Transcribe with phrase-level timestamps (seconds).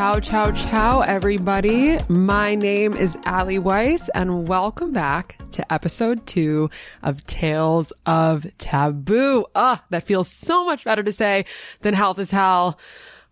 [0.00, 1.98] Ciao, ciao, ciao, everybody.
[2.08, 6.70] My name is Ali Weiss, and welcome back to episode two
[7.02, 9.44] of Tales of Taboo.
[9.54, 11.44] Ah, that feels so much better to say
[11.82, 12.78] than health is hell.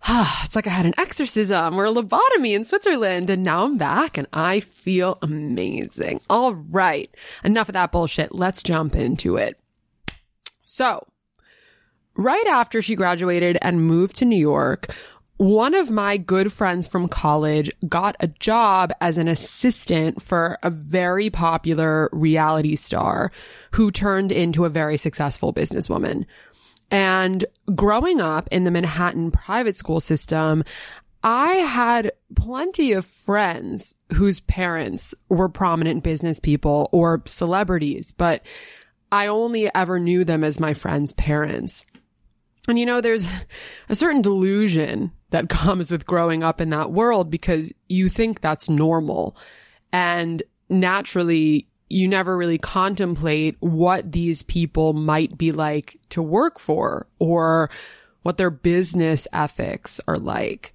[0.02, 3.78] Ah, it's like I had an exorcism or a lobotomy in Switzerland, and now I'm
[3.78, 6.20] back and I feel amazing.
[6.28, 7.08] All right,
[7.44, 8.34] enough of that bullshit.
[8.34, 9.58] Let's jump into it.
[10.64, 11.06] So,
[12.14, 14.94] right after she graduated and moved to New York,
[15.38, 20.70] one of my good friends from college got a job as an assistant for a
[20.70, 23.30] very popular reality star
[23.70, 26.26] who turned into a very successful businesswoman.
[26.90, 27.44] And
[27.74, 30.64] growing up in the Manhattan private school system,
[31.22, 38.42] I had plenty of friends whose parents were prominent business people or celebrities, but
[39.12, 41.84] I only ever knew them as my friends' parents.
[42.68, 43.26] And you know, there's
[43.88, 48.68] a certain delusion that comes with growing up in that world because you think that's
[48.68, 49.36] normal.
[49.92, 57.06] And naturally, you never really contemplate what these people might be like to work for
[57.18, 57.70] or
[58.22, 60.74] what their business ethics are like.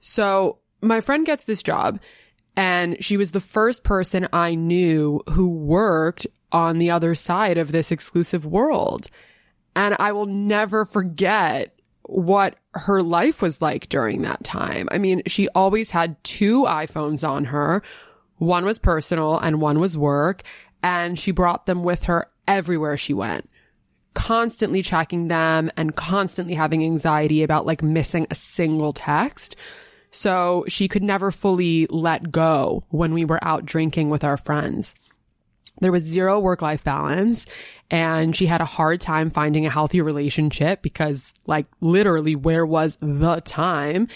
[0.00, 1.98] So my friend gets this job
[2.56, 7.72] and she was the first person I knew who worked on the other side of
[7.72, 9.08] this exclusive world.
[9.76, 14.88] And I will never forget what her life was like during that time.
[14.90, 17.82] I mean, she always had two iPhones on her.
[18.38, 20.42] One was personal and one was work.
[20.82, 23.50] And she brought them with her everywhere she went,
[24.14, 29.56] constantly checking them and constantly having anxiety about like missing a single text.
[30.10, 34.94] So she could never fully let go when we were out drinking with our friends.
[35.80, 37.44] There was zero work life balance
[37.90, 42.96] and she had a hard time finding a healthy relationship because like literally where was
[43.00, 44.08] the time?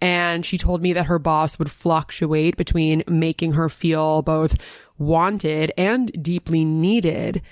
[0.00, 4.56] And she told me that her boss would fluctuate between making her feel both
[4.98, 7.42] wanted and deeply needed.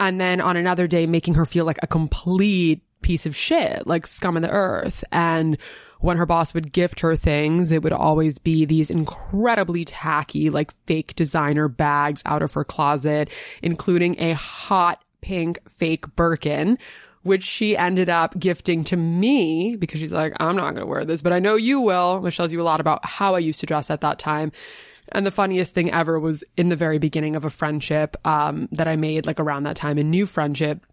[0.00, 4.06] And then on another day, making her feel like a complete piece of shit, like
[4.06, 5.04] scum of the earth.
[5.12, 5.58] And
[6.02, 10.74] when her boss would gift her things, it would always be these incredibly tacky, like
[10.86, 13.30] fake designer bags out of her closet,
[13.62, 16.76] including a hot pink fake Birkin,
[17.22, 21.04] which she ended up gifting to me because she's like, I'm not going to wear
[21.04, 23.60] this, but I know you will, which tells you a lot about how I used
[23.60, 24.50] to dress at that time.
[25.12, 28.88] And the funniest thing ever was in the very beginning of a friendship um, that
[28.88, 30.84] I made like around that time, a new friendship.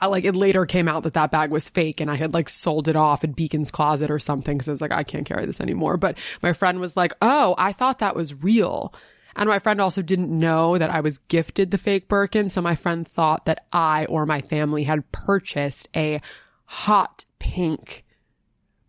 [0.00, 2.48] I, like it later came out that that bag was fake and I had like
[2.48, 5.46] sold it off at Beacon's closet or something because I was like, I can't carry
[5.46, 5.96] this anymore.
[5.96, 8.94] But my friend was like, Oh, I thought that was real.
[9.36, 12.50] And my friend also didn't know that I was gifted the fake Birkin.
[12.50, 16.20] So my friend thought that I or my family had purchased a
[16.66, 18.04] hot pink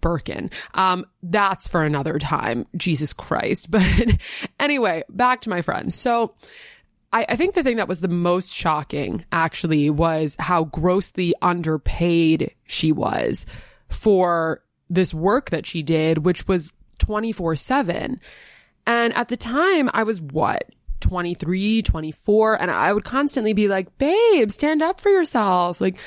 [0.01, 0.51] Birkin.
[0.75, 2.67] Um, that's for another time.
[2.77, 3.69] Jesus Christ.
[3.71, 3.83] But
[4.59, 5.91] anyway, back to my friend.
[5.91, 6.35] So
[7.15, 12.53] I, I think the thing that was the most shocking actually was how grossly underpaid
[12.65, 13.45] she was
[13.87, 18.19] for this work that she did, which was 24 seven.
[18.85, 20.65] And at the time I was what?
[20.99, 22.61] 23, 24.
[22.61, 25.79] And I would constantly be like, babe, stand up for yourself.
[25.79, 25.97] Like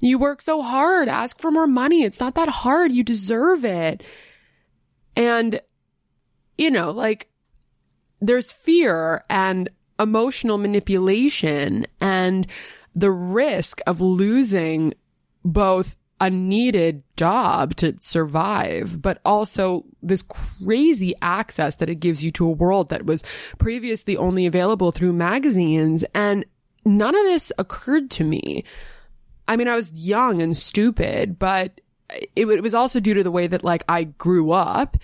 [0.00, 1.08] you work so hard.
[1.08, 2.02] Ask for more money.
[2.02, 2.92] It's not that hard.
[2.92, 4.02] You deserve it.
[5.14, 5.60] And,
[6.58, 7.28] you know, like
[8.20, 12.46] there's fear and emotional manipulation and
[12.94, 14.94] the risk of losing
[15.44, 22.30] both a needed job to survive, but also this crazy access that it gives you
[22.32, 23.22] to a world that was
[23.58, 26.04] previously only available through magazines.
[26.14, 26.46] And
[26.86, 28.64] none of this occurred to me.
[29.46, 31.80] I mean, I was young and stupid, but
[32.10, 34.96] it, it was also due to the way that like I grew up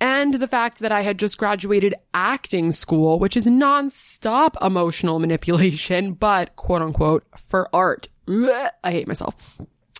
[0.00, 6.14] and the fact that I had just graduated acting school, which is nonstop emotional manipulation,
[6.14, 8.08] but quote unquote for art.
[8.28, 9.34] I hate myself.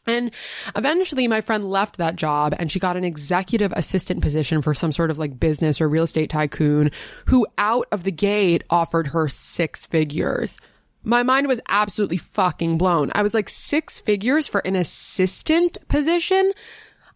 [0.07, 0.31] And
[0.75, 4.93] eventually my friend left that job and she got an executive assistant position for some
[4.93, 6.91] sort of like business or real estate tycoon
[7.27, 10.59] who out of the gate offered her six figures.
[11.03, 13.11] My mind was absolutely fucking blown.
[13.15, 16.53] I was like six figures for an assistant position.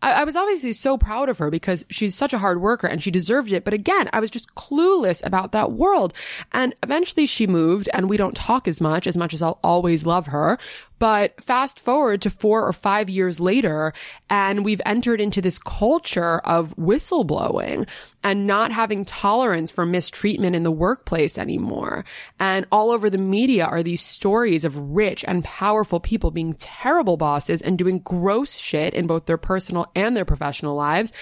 [0.05, 3.03] I, I, was obviously so proud of her because she's such a hard worker and
[3.03, 3.65] she deserved it.
[3.65, 6.12] But again, I was just clueless about that world.
[6.53, 10.05] And eventually she moved and we don't talk as much, as much as I'll always
[10.05, 10.59] love her.
[10.99, 13.93] But fast forward to four or five years later,
[14.31, 17.88] and we've entered into this culture of whistleblowing
[18.23, 22.05] and not having tolerance for mistreatment in the workplace anymore.
[22.38, 27.17] And all over the media are these stories of rich and powerful people being terrible
[27.17, 31.12] bosses and doing gross shit in both their personal and their professional lives.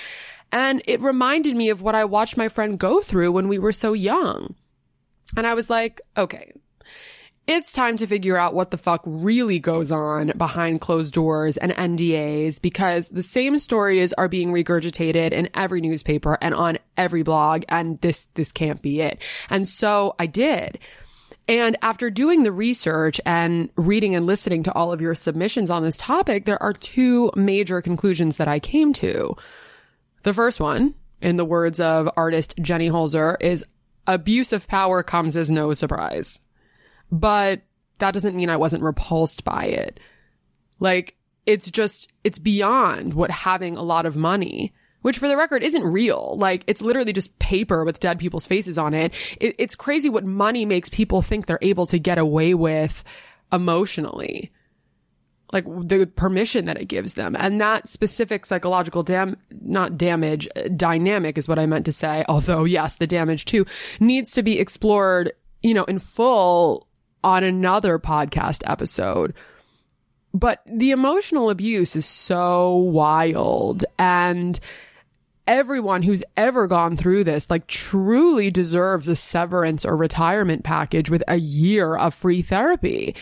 [0.53, 3.73] And it reminded me of what I watched my friend go through when we were
[3.73, 4.55] so young.
[5.35, 6.53] And I was like, okay,
[7.47, 11.73] it's time to figure out what the fuck really goes on behind closed doors and
[11.73, 17.65] NDAs because the same stories are being regurgitated in every newspaper and on every blog
[17.69, 19.21] and this, this can't be it.
[19.51, 20.79] And so I did.
[21.49, 25.83] And after doing the research and reading and listening to all of your submissions on
[25.83, 29.37] this topic, there are two major conclusions that I came to.
[30.23, 33.65] The first one, in the words of artist Jenny Holzer, is
[34.07, 36.39] abuse of power comes as no surprise
[37.13, 37.61] but
[37.99, 40.01] that doesn't mean I wasn't repulsed by it.
[40.81, 41.15] Like,
[41.47, 44.73] it's just, it's beyond what having a lot of money,
[45.03, 46.35] which for the record isn't real.
[46.39, 49.15] Like, it's literally just paper with dead people's faces on it.
[49.41, 53.05] it it's crazy what money makes people think they're able to get away with
[53.53, 54.51] emotionally.
[55.53, 57.37] Like the permission that it gives them.
[57.39, 62.25] And that specific psychological dam, not damage, uh, dynamic is what I meant to say.
[62.27, 63.67] Although yes, the damage too
[64.01, 66.89] needs to be explored, you know, in full
[67.25, 69.35] on another podcast episode.
[70.35, 74.59] But the emotional abuse is so wild and
[75.47, 81.23] everyone who's ever gone through this like truly deserves a severance or retirement package with
[81.29, 83.15] a year of free therapy.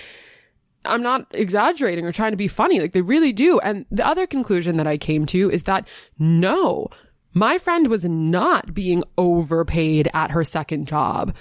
[0.84, 2.80] I'm not exaggerating or trying to be funny.
[2.80, 3.58] Like they really do.
[3.60, 5.86] And the other conclusion that I came to is that
[6.18, 6.88] no,
[7.32, 11.34] my friend was not being overpaid at her second job.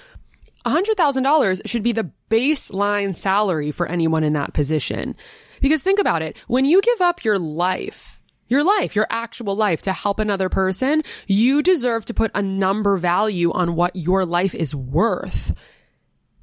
[0.66, 5.16] $100,000 should be the baseline salary for anyone in that position.
[5.60, 6.36] Because think about it.
[6.46, 11.02] When you give up your life, your life, your actual life to help another person,
[11.26, 15.54] you deserve to put a number value on what your life is worth.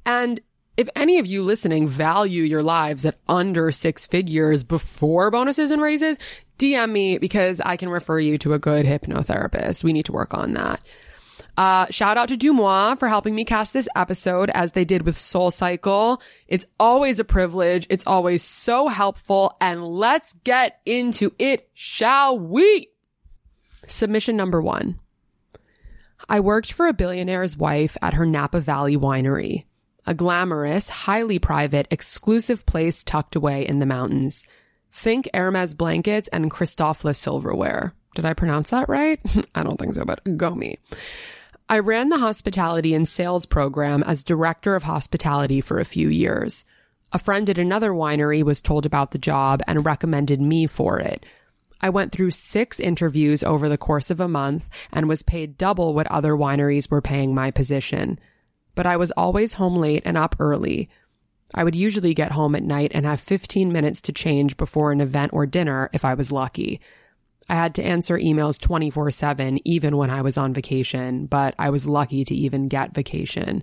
[0.06, 0.40] And
[0.76, 5.82] if any of you listening value your lives at under six figures before bonuses and
[5.82, 6.18] raises,
[6.58, 9.84] DM me because I can refer you to a good hypnotherapist.
[9.84, 10.80] We need to work on that.
[11.58, 15.18] Uh, shout out to DeuxMoi for helping me cast this episode as they did with
[15.18, 16.22] Soul Cycle.
[16.46, 17.84] It's always a privilege.
[17.90, 19.56] It's always so helpful.
[19.60, 22.90] And let's get into it, shall we?
[23.88, 25.00] Submission number one.
[26.28, 29.64] I worked for a billionaire's wife at her Napa Valley winery,
[30.06, 34.46] a glamorous, highly private, exclusive place tucked away in the mountains.
[34.92, 37.94] Think Hermes blankets and Christofle silverware.
[38.14, 39.20] Did I pronounce that right?
[39.56, 40.78] I don't think so, but go me.
[41.70, 46.64] I ran the hospitality and sales program as director of hospitality for a few years.
[47.12, 51.26] A friend at another winery was told about the job and recommended me for it.
[51.80, 55.94] I went through six interviews over the course of a month and was paid double
[55.94, 58.18] what other wineries were paying my position.
[58.74, 60.88] But I was always home late and up early.
[61.54, 65.02] I would usually get home at night and have 15 minutes to change before an
[65.02, 66.80] event or dinner if I was lucky.
[67.48, 71.70] I had to answer emails 24 7, even when I was on vacation, but I
[71.70, 73.62] was lucky to even get vacation.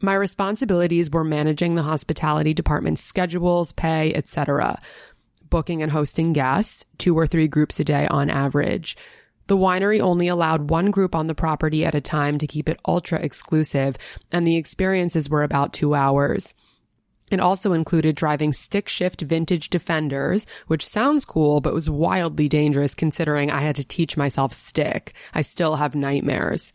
[0.00, 4.80] My responsibilities were managing the hospitality department's schedules, pay, etc.,
[5.50, 8.96] booking and hosting guests, two or three groups a day on average.
[9.48, 12.80] The winery only allowed one group on the property at a time to keep it
[12.86, 13.96] ultra exclusive,
[14.30, 16.54] and the experiences were about two hours.
[17.30, 22.94] It also included driving stick shift vintage defenders, which sounds cool, but was wildly dangerous
[22.94, 25.14] considering I had to teach myself stick.
[25.32, 26.72] I still have nightmares.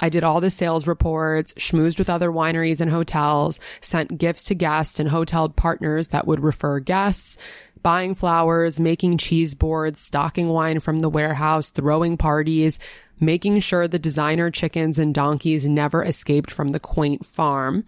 [0.00, 4.54] I did all the sales reports, schmoozed with other wineries and hotels, sent gifts to
[4.54, 7.36] guests and hotel partners that would refer guests,
[7.82, 12.78] buying flowers, making cheese boards, stocking wine from the warehouse, throwing parties,
[13.20, 17.84] making sure the designer chickens and donkeys never escaped from the quaint farm.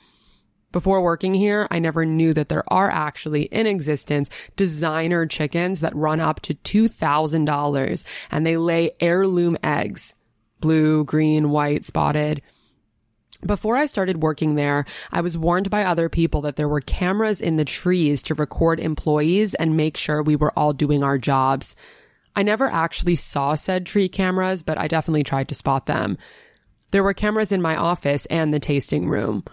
[0.73, 5.95] Before working here, I never knew that there are actually in existence designer chickens that
[5.95, 10.15] run up to $2,000 and they lay heirloom eggs.
[10.61, 12.41] Blue, green, white, spotted.
[13.45, 17.41] Before I started working there, I was warned by other people that there were cameras
[17.41, 21.75] in the trees to record employees and make sure we were all doing our jobs.
[22.35, 26.17] I never actually saw said tree cameras, but I definitely tried to spot them.
[26.93, 29.45] There were cameras in my office and the tasting room.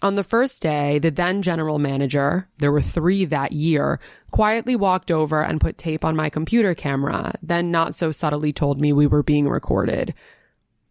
[0.00, 3.98] On the first day, the then general manager, there were three that year,
[4.30, 8.80] quietly walked over and put tape on my computer camera, then not so subtly told
[8.80, 10.14] me we were being recorded.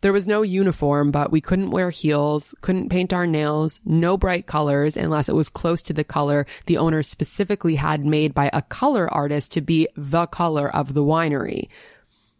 [0.02, 4.46] There was no uniform, but we couldn't wear heels, couldn't paint our nails, no bright
[4.46, 8.62] colors unless it was close to the color the owner specifically had made by a
[8.62, 11.70] color artist to be the color of the winery.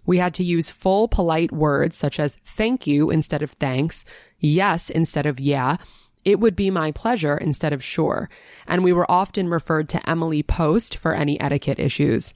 [0.06, 4.06] We had to use full polite words such as thank you instead of thanks,
[4.40, 5.78] yes instead of yeah,
[6.28, 8.30] it would be my pleasure instead of sure.
[8.68, 12.34] And we were often referred to Emily Post for any etiquette issues.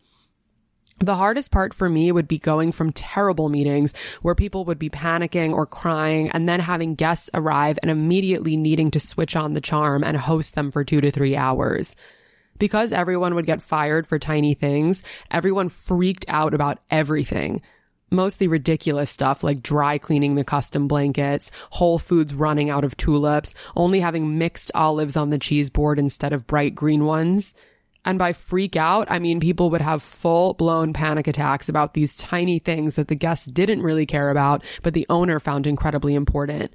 [1.00, 4.90] The hardest part for me would be going from terrible meetings where people would be
[4.90, 9.60] panicking or crying and then having guests arrive and immediately needing to switch on the
[9.60, 11.94] charm and host them for two to three hours.
[12.58, 17.62] Because everyone would get fired for tiny things, everyone freaked out about everything.
[18.14, 23.56] Mostly ridiculous stuff like dry cleaning the custom blankets, Whole Foods running out of tulips,
[23.74, 27.54] only having mixed olives on the cheese board instead of bright green ones.
[28.04, 32.18] And by freak out, I mean people would have full blown panic attacks about these
[32.18, 36.74] tiny things that the guests didn't really care about, but the owner found incredibly important.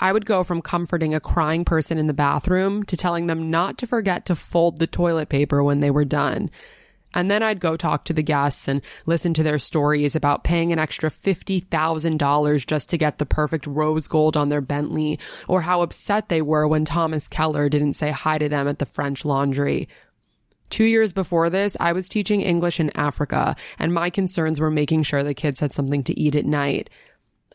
[0.00, 3.78] I would go from comforting a crying person in the bathroom to telling them not
[3.78, 6.50] to forget to fold the toilet paper when they were done.
[7.16, 10.70] And then I'd go talk to the guests and listen to their stories about paying
[10.70, 15.18] an extra $50,000 just to get the perfect rose gold on their Bentley,
[15.48, 18.84] or how upset they were when Thomas Keller didn't say hi to them at the
[18.84, 19.88] French laundry.
[20.68, 25.04] Two years before this, I was teaching English in Africa, and my concerns were making
[25.04, 26.90] sure the kids had something to eat at night.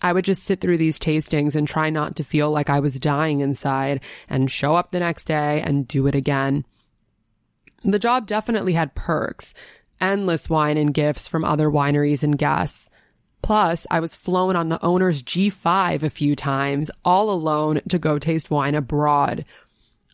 [0.01, 2.99] I would just sit through these tastings and try not to feel like I was
[2.99, 6.65] dying inside and show up the next day and do it again.
[7.83, 9.53] The job definitely had perks,
[9.99, 12.89] endless wine and gifts from other wineries and guests.
[13.41, 18.19] Plus, I was flown on the owner's G5 a few times, all alone to go
[18.19, 19.45] taste wine abroad.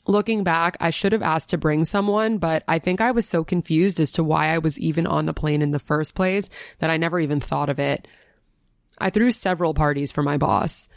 [0.05, 3.43] Looking back, I should have asked to bring someone, but I think I was so
[3.43, 6.89] confused as to why I was even on the plane in the first place that
[6.89, 8.07] I never even thought of it.
[8.97, 10.87] I threw several parties for my boss.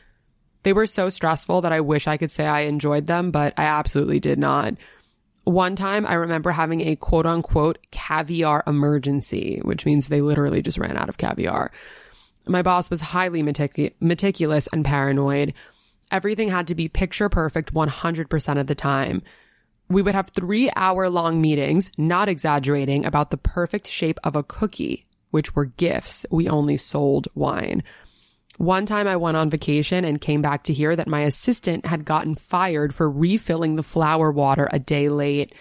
[0.63, 3.65] They were so stressful that I wish I could say I enjoyed them, but I
[3.65, 4.75] absolutely did not.
[5.45, 10.79] One time I remember having a quote unquote caviar emergency, which means they literally just
[10.79, 11.71] ran out of caviar.
[12.47, 15.55] My boss was highly metic- meticulous and paranoid.
[16.11, 19.23] Everything had to be picture perfect 100% of the time.
[19.89, 24.43] We would have three hour long meetings, not exaggerating, about the perfect shape of a
[24.43, 26.27] cookie, which were gifts.
[26.31, 27.83] We only sold wine.
[28.61, 32.05] One time I went on vacation and came back to hear that my assistant had
[32.05, 35.55] gotten fired for refilling the flower water a day late.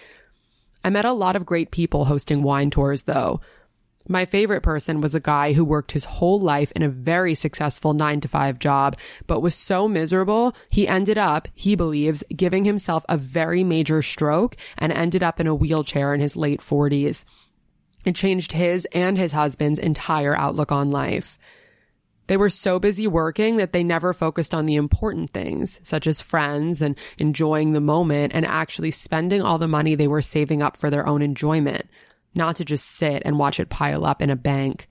[0.84, 3.40] I met a lot of great people hosting wine tours though.
[4.06, 7.94] My favorite person was a guy who worked his whole life in a very successful
[7.94, 13.06] nine to five job, but was so miserable, he ended up, he believes, giving himself
[13.08, 17.24] a very major stroke and ended up in a wheelchair in his late 40s.
[18.04, 21.38] It changed his and his husband's entire outlook on life.
[22.30, 26.20] They were so busy working that they never focused on the important things, such as
[26.20, 30.76] friends and enjoying the moment and actually spending all the money they were saving up
[30.76, 31.90] for their own enjoyment
[32.32, 34.88] not to just sit and watch it pile up in a bank.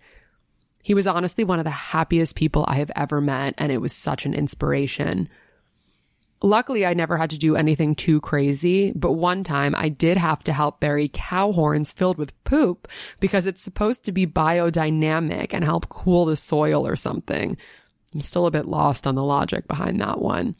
[0.83, 3.93] He was honestly one of the happiest people I have ever met, and it was
[3.93, 5.29] such an inspiration.
[6.41, 10.41] Luckily, I never had to do anything too crazy, but one time I did have
[10.43, 12.87] to help bury cow horns filled with poop
[13.19, 17.57] because it's supposed to be biodynamic and help cool the soil or something.
[18.13, 20.55] I'm still a bit lost on the logic behind that one.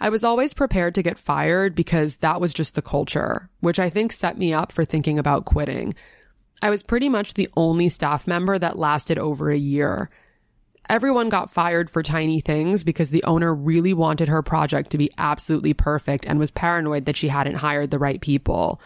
[0.00, 3.90] I was always prepared to get fired because that was just the culture, which I
[3.90, 5.94] think set me up for thinking about quitting.
[6.60, 10.10] I was pretty much the only staff member that lasted over a year.
[10.92, 15.10] Everyone got fired for tiny things because the owner really wanted her project to be
[15.16, 18.78] absolutely perfect and was paranoid that she hadn't hired the right people.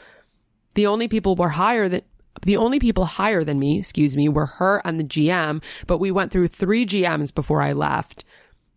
[0.76, 2.02] The only people were higher than
[2.42, 6.12] the only people higher than me, excuse me, were her and the GM, but we
[6.12, 8.24] went through three GMs before I left.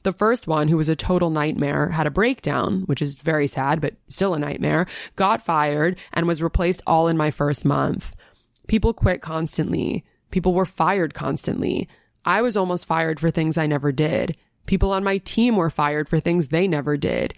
[0.01, 3.79] The first one, who was a total nightmare, had a breakdown, which is very sad,
[3.79, 8.15] but still a nightmare, got fired and was replaced all in my first month.
[8.67, 10.03] People quit constantly.
[10.31, 11.87] People were fired constantly.
[12.25, 14.37] I was almost fired for things I never did.
[14.65, 17.33] People on my team were fired for things they never did.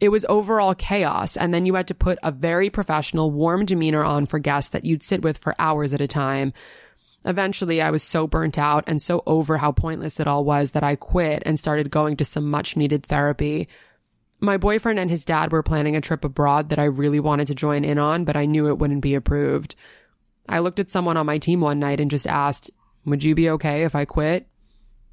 [0.00, 1.36] It was overall chaos.
[1.36, 4.84] And then you had to put a very professional, warm demeanor on for guests that
[4.84, 6.52] you'd sit with for hours at a time.
[7.24, 10.84] Eventually, I was so burnt out and so over how pointless it all was that
[10.84, 13.68] I quit and started going to some much needed therapy.
[14.40, 17.56] My boyfriend and his dad were planning a trip abroad that I really wanted to
[17.56, 19.74] join in on, but I knew it wouldn't be approved.
[20.48, 22.70] I looked at someone on my team one night and just asked,
[23.08, 24.46] Would you be okay if I quit?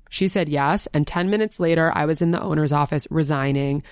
[0.09, 3.83] She said yes, and 10 minutes later, I was in the owner's office resigning.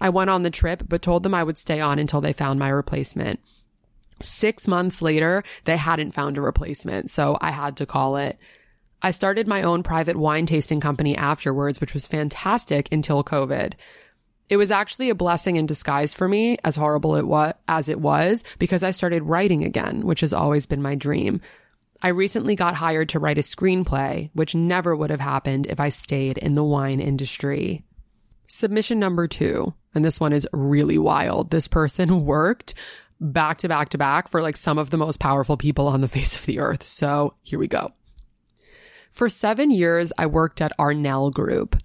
[0.00, 2.58] I went on the trip, but told them I would stay on until they found
[2.58, 3.40] my replacement.
[4.20, 8.38] Six months later, they hadn't found a replacement, so I had to call it.
[9.02, 13.74] I started my own private wine tasting company afterwards, which was fantastic until COVID.
[14.48, 18.00] It was actually a blessing in disguise for me, as horrible it was as it
[18.00, 21.40] was, because I started writing again, which has always been my dream.
[22.04, 25.88] I recently got hired to write a screenplay, which never would have happened if I
[25.88, 27.84] stayed in the wine industry.
[28.48, 31.50] Submission number two, and this one is really wild.
[31.50, 32.74] This person worked
[33.20, 36.08] back to back to back for like some of the most powerful people on the
[36.16, 36.82] face of the earth.
[36.82, 37.92] So here we go.
[39.12, 41.76] For seven years, I worked at Arnell Group.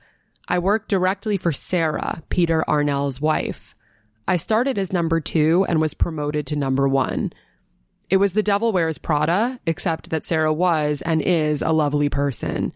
[0.47, 3.75] I worked directly for Sarah, Peter Arnell's wife.
[4.27, 7.33] I started as number two and was promoted to number one.
[8.09, 12.73] It was the devil wears Prada, except that Sarah was and is a lovely person.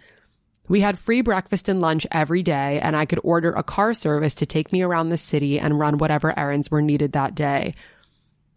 [0.67, 4.35] We had free breakfast and lunch every day, and I could order a car service
[4.35, 7.73] to take me around the city and run whatever errands were needed that day.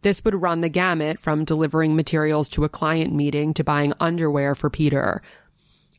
[0.02, 4.54] This would run the gamut from delivering materials to a client meeting to buying underwear
[4.54, 5.22] for Peter.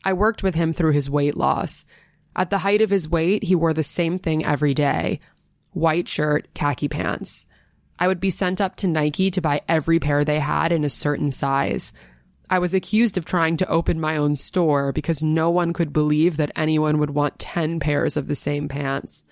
[0.04, 1.84] I worked with him through his weight loss.
[2.36, 5.20] At the height of his weight, he wore the same thing every day
[5.72, 7.44] white shirt, khaki pants.
[7.98, 10.90] I would be sent up to Nike to buy every pair they had in a
[10.90, 11.92] certain size.
[12.48, 16.36] I was accused of trying to open my own store because no one could believe
[16.36, 19.24] that anyone would want 10 pairs of the same pants.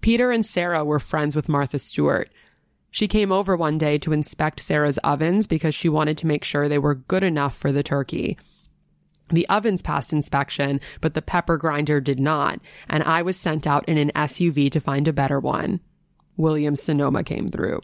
[0.00, 2.30] Peter and Sarah were friends with Martha Stewart.
[2.90, 6.68] She came over one day to inspect Sarah's ovens because she wanted to make sure
[6.68, 8.36] they were good enough for the turkey.
[9.30, 13.86] The ovens passed inspection, but the pepper grinder did not, and I was sent out
[13.88, 15.80] in an SUV to find a better one.
[16.38, 17.80] Williams Sonoma came through.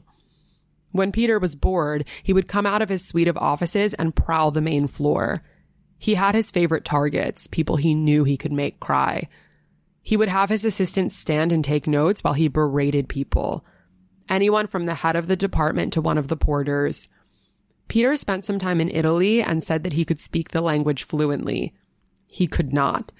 [0.92, 4.52] When Peter was bored, he would come out of his suite of offices and prowl
[4.52, 5.42] the main floor.
[5.98, 9.28] He had his favorite targets, people he knew he could make cry.
[10.02, 13.64] He would have his assistants stand and take notes while he berated people.
[14.28, 17.08] Anyone from the head of the department to one of the porters.
[17.88, 21.74] Peter spent some time in Italy and said that he could speak the language fluently.
[22.28, 23.12] He could not.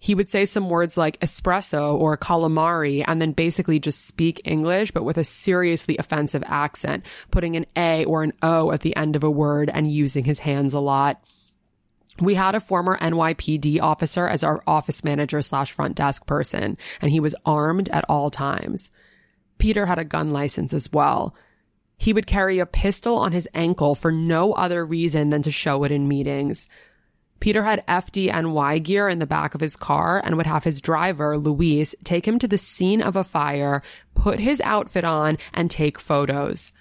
[0.00, 4.92] He would say some words like espresso or calamari and then basically just speak English,
[4.92, 9.16] but with a seriously offensive accent, putting an A or an O at the end
[9.16, 11.20] of a word and using his hands a lot.
[12.20, 17.10] We had a former NYPD officer as our office manager slash front desk person, and
[17.10, 18.90] he was armed at all times.
[19.58, 21.34] Peter had a gun license as well.
[21.96, 25.82] He would carry a pistol on his ankle for no other reason than to show
[25.82, 26.68] it in meetings.
[27.40, 31.38] Peter had FDNY gear in the back of his car and would have his driver,
[31.38, 33.82] Luis, take him to the scene of a fire,
[34.14, 36.72] put his outfit on, and take photos.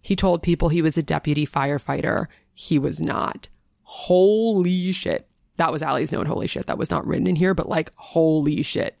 [0.00, 2.26] He told people he was a deputy firefighter.
[2.54, 3.48] He was not.
[3.82, 5.28] Holy shit.
[5.56, 6.28] That was Allie's note.
[6.28, 6.66] Holy shit.
[6.66, 8.96] That was not written in here, but like, holy shit.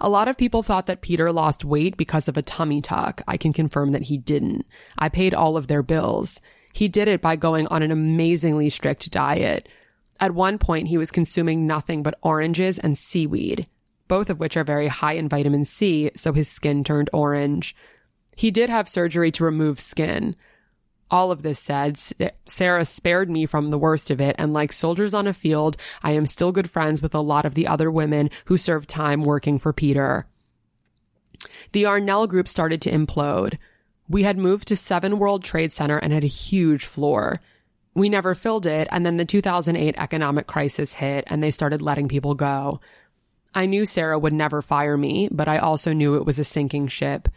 [0.00, 3.22] A lot of people thought that Peter lost weight because of a tummy tuck.
[3.26, 4.66] I can confirm that he didn't.
[4.98, 6.40] I paid all of their bills.
[6.72, 9.68] He did it by going on an amazingly strict diet.
[10.20, 13.66] At one point, he was consuming nothing but oranges and seaweed,
[14.08, 17.76] both of which are very high in vitamin C, so his skin turned orange.
[18.36, 20.34] He did have surgery to remove skin.
[21.10, 21.98] All of this said,
[22.46, 26.12] Sarah spared me from the worst of it, and like soldiers on a field, I
[26.12, 29.58] am still good friends with a lot of the other women who served time working
[29.58, 30.26] for Peter.
[31.72, 33.56] The Arnell group started to implode.
[34.08, 37.40] We had moved to Seven World Trade Center and had a huge floor.
[37.98, 42.06] We never filled it, and then the 2008 economic crisis hit, and they started letting
[42.06, 42.78] people go.
[43.56, 46.86] I knew Sarah would never fire me, but I also knew it was a sinking
[46.86, 47.28] ship.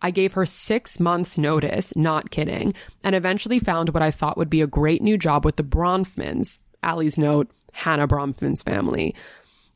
[0.00, 2.72] I gave her six months notice, not kidding,
[3.04, 6.60] and eventually found what I thought would be a great new job with the Bronfmans.
[6.82, 9.14] Allie's note, Hannah Bronfman's family.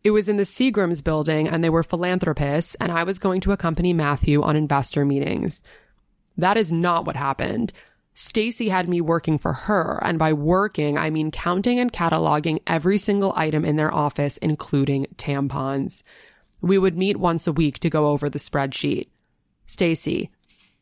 [0.02, 3.52] It was in the Seagrams building and they were philanthropists and I was going to
[3.52, 5.62] accompany Matthew on investor meetings.
[6.38, 7.72] That is not what happened.
[8.14, 12.98] Stacy had me working for her, and by working, I mean counting and cataloging every
[12.98, 16.02] single item in their office, including tampons.
[16.60, 19.08] We would meet once a week to go over the spreadsheet.
[19.66, 20.30] Stacy.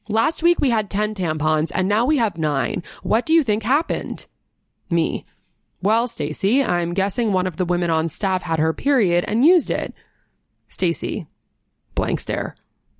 [0.09, 2.83] Last week we had 10 tampons and now we have 9.
[3.03, 4.27] What do you think happened?
[4.91, 5.25] Me.
[5.81, 9.71] Well, Stacy, I'm guessing one of the women on staff had her period and used
[9.71, 9.95] it.
[10.69, 11.27] Stacy.
[11.95, 12.57] Blank stare.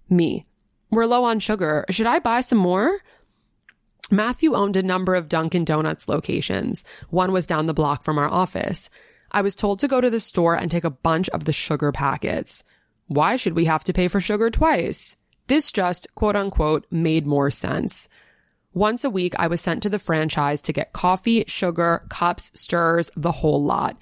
[0.09, 0.47] Me.
[0.91, 1.85] We're low on sugar.
[1.91, 3.01] Should I buy some more?
[4.11, 6.85] Matthew owned a number of Dunkin' Donuts locations.
[7.11, 8.91] One was down the block from our office.
[9.31, 11.93] I was told to go to the store and take a bunch of the sugar
[11.93, 12.65] packets.
[13.07, 15.17] Why should we have to pay for sugar twice?
[15.47, 18.09] This just, quote unquote, made more sense.
[18.73, 23.11] Once a week, I was sent to the franchise to get coffee, sugar, cups, stirs,
[23.17, 23.97] the whole lot.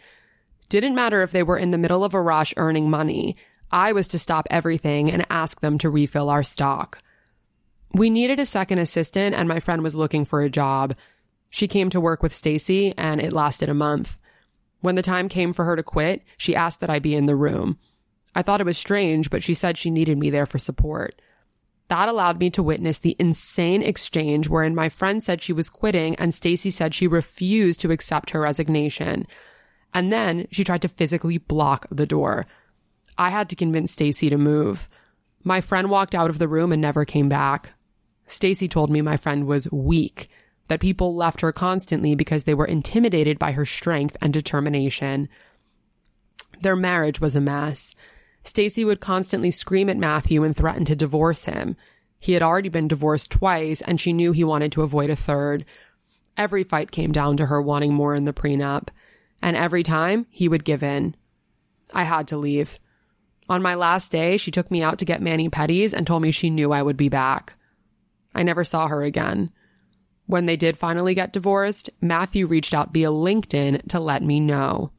[0.68, 3.36] Didn't matter if they were in the middle of a rush earning money.
[3.70, 7.02] I was to stop everything and ask them to refill our stock.
[7.92, 10.94] We needed a second assistant and my friend was looking for a job.
[11.50, 14.18] She came to work with Stacy and it lasted a month.
[14.80, 17.36] When the time came for her to quit, she asked that I be in the
[17.36, 17.78] room.
[18.34, 21.20] I thought it was strange, but she said she needed me there for support.
[21.88, 26.14] That allowed me to witness the insane exchange wherein my friend said she was quitting
[26.16, 29.26] and Stacy said she refused to accept her resignation.
[29.94, 32.46] And then she tried to physically block the door.
[33.16, 34.88] I had to convince Stacy to move.
[35.42, 37.72] My friend walked out of the room and never came back.
[38.28, 40.28] Stacy told me my friend was weak,
[40.68, 45.28] that people left her constantly because they were intimidated by her strength and determination.
[46.60, 47.94] Their marriage was a mess.
[48.44, 51.74] Stacy would constantly scream at Matthew and threaten to divorce him.
[52.18, 55.64] He had already been divorced twice and she knew he wanted to avoid a third.
[56.36, 58.88] Every fight came down to her wanting more in the prenup,
[59.40, 61.16] and every time he would give in.
[61.92, 62.78] I had to leave.
[63.48, 66.30] On my last day, she took me out to get mani pedis and told me
[66.30, 67.54] she knew I would be back.
[68.38, 69.50] I never saw her again.
[70.26, 74.92] When they did finally get divorced, Matthew reached out via LinkedIn to let me know.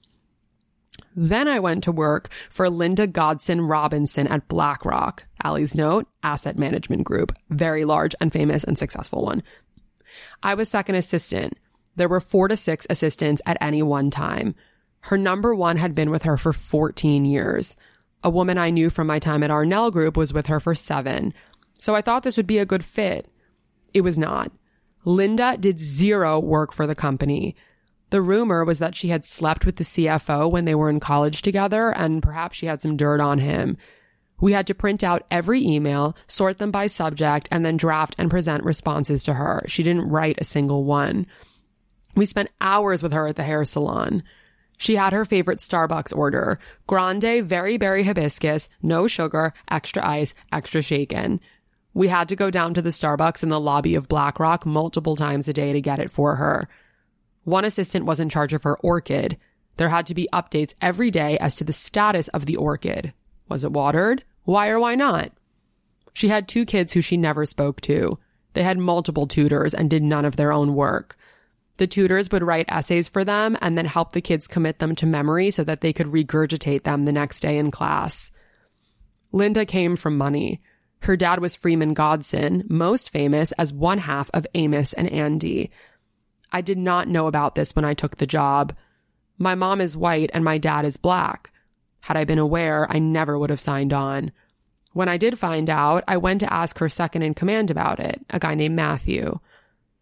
[1.15, 7.05] Then I went to work for Linda Gosden Robinson at BlackRock, Allie's note, asset management
[7.05, 9.41] group, very large and famous and successful one.
[10.43, 11.57] I was second assistant.
[11.95, 14.53] There were four to six assistants at any one time.
[15.01, 17.77] Her number one had been with her for 14 years.
[18.21, 21.33] A woman I knew from my time at Arnell Group was with her for seven.
[21.79, 23.27] So I thought this would be a good fit.
[23.93, 24.51] It was not.
[25.05, 27.55] Linda did zero work for the company.
[28.11, 31.41] The rumor was that she had slept with the CFO when they were in college
[31.41, 33.77] together, and perhaps she had some dirt on him.
[34.41, 38.29] We had to print out every email, sort them by subject, and then draft and
[38.29, 39.63] present responses to her.
[39.67, 41.27] She didn't write a single one.
[42.15, 44.23] We spent hours with her at the hair salon.
[44.77, 50.81] She had her favorite Starbucks order grande, very berry hibiscus, no sugar, extra ice, extra
[50.81, 51.41] shaken.
[51.93, 55.47] We had to go down to the Starbucks in the lobby of BlackRock multiple times
[55.47, 56.67] a day to get it for her.
[57.43, 59.37] One assistant was in charge of her orchid.
[59.77, 63.13] There had to be updates every day as to the status of the orchid.
[63.47, 64.23] Was it watered?
[64.43, 65.31] Why or why not?
[66.13, 68.19] She had two kids who she never spoke to.
[68.53, 71.15] They had multiple tutors and did none of their own work.
[71.77, 75.05] The tutors would write essays for them and then help the kids commit them to
[75.05, 78.31] memory so that they could regurgitate them the next day in class.
[79.31, 80.59] Linda came from money.
[81.01, 85.71] Her dad was Freeman Gosden, most famous as one half of Amos and Andy.
[86.51, 88.75] I did not know about this when I took the job.
[89.37, 91.51] My mom is white and my dad is black.
[92.01, 94.31] Had I been aware, I never would have signed on.
[94.93, 98.25] When I did find out, I went to ask her second in command about it,
[98.29, 99.39] a guy named Matthew.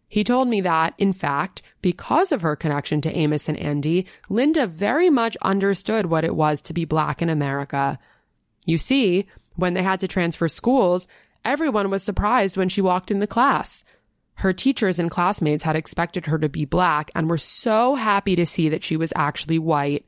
[0.08, 4.66] He told me that, in fact, because of her connection to Amos and Andy, Linda
[4.66, 7.98] very much understood what it was to be black in America.
[8.64, 9.26] You see,
[9.58, 11.08] when they had to transfer schools,
[11.44, 13.82] everyone was surprised when she walked in the class.
[14.34, 18.46] Her teachers and classmates had expected her to be black and were so happy to
[18.46, 20.06] see that she was actually white.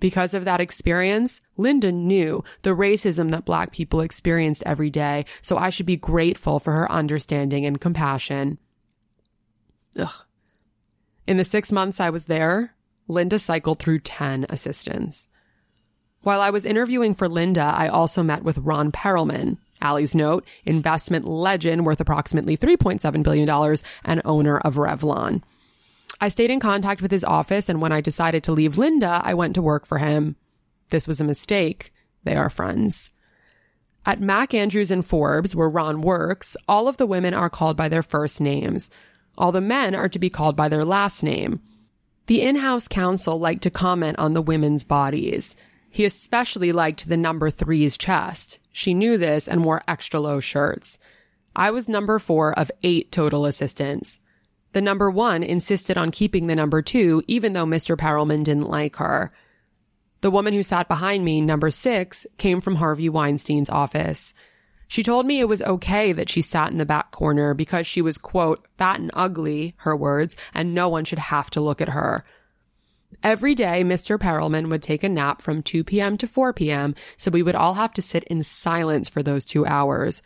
[0.00, 5.56] Because of that experience, Linda knew the racism that black people experienced every day, so
[5.56, 8.58] I should be grateful for her understanding and compassion.
[9.98, 10.24] Ugh.
[11.26, 12.74] In the six months I was there,
[13.08, 15.30] Linda cycled through 10 assistants.
[16.22, 21.26] While I was interviewing for Linda, I also met with Ron Perelman, Ali's note, investment
[21.26, 25.42] legend worth approximately $3.7 billion and owner of Revlon.
[26.20, 29.34] I stayed in contact with his office, and when I decided to leave Linda, I
[29.34, 30.34] went to work for him.
[30.90, 31.92] This was a mistake.
[32.24, 33.10] They are friends.
[34.04, 37.88] At Mac Andrews and Forbes, where Ron works, all of the women are called by
[37.88, 38.90] their first names.
[39.36, 41.60] All the men are to be called by their last name.
[42.26, 45.54] The in-house counsel liked to comment on the women's bodies.
[45.90, 48.58] He especially liked the number three's chest.
[48.72, 50.98] She knew this and wore extra low shirts.
[51.56, 54.20] I was number four of eight total assistants.
[54.72, 57.96] The number one insisted on keeping the number two, even though Mr.
[57.96, 59.32] Perelman didn't like her.
[60.20, 64.34] The woman who sat behind me, number six, came from Harvey Weinstein's office.
[64.88, 68.02] She told me it was okay that she sat in the back corner because she
[68.02, 71.90] was, quote, fat and ugly, her words, and no one should have to look at
[71.90, 72.24] her.
[73.22, 74.18] Every day, Mr.
[74.18, 76.16] Perelman would take a nap from 2 p.m.
[76.18, 79.66] to 4 p.m., so we would all have to sit in silence for those two
[79.66, 80.22] hours.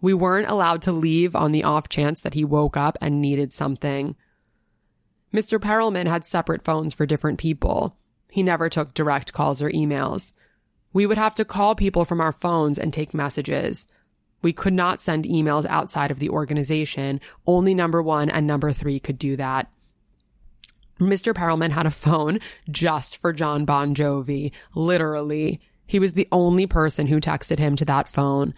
[0.00, 3.52] We weren't allowed to leave on the off chance that he woke up and needed
[3.52, 4.16] something.
[5.34, 5.58] Mr.
[5.58, 7.96] Perelman had separate phones for different people.
[8.30, 10.32] He never took direct calls or emails.
[10.92, 13.86] We would have to call people from our phones and take messages.
[14.42, 17.20] We could not send emails outside of the organization.
[17.46, 19.70] Only number one and number three could do that.
[21.00, 21.34] Mr.
[21.34, 22.38] Perelman had a phone
[22.70, 24.52] just for Jon Bon Jovi.
[24.74, 25.60] Literally.
[25.86, 28.54] He was the only person who texted him to that phone.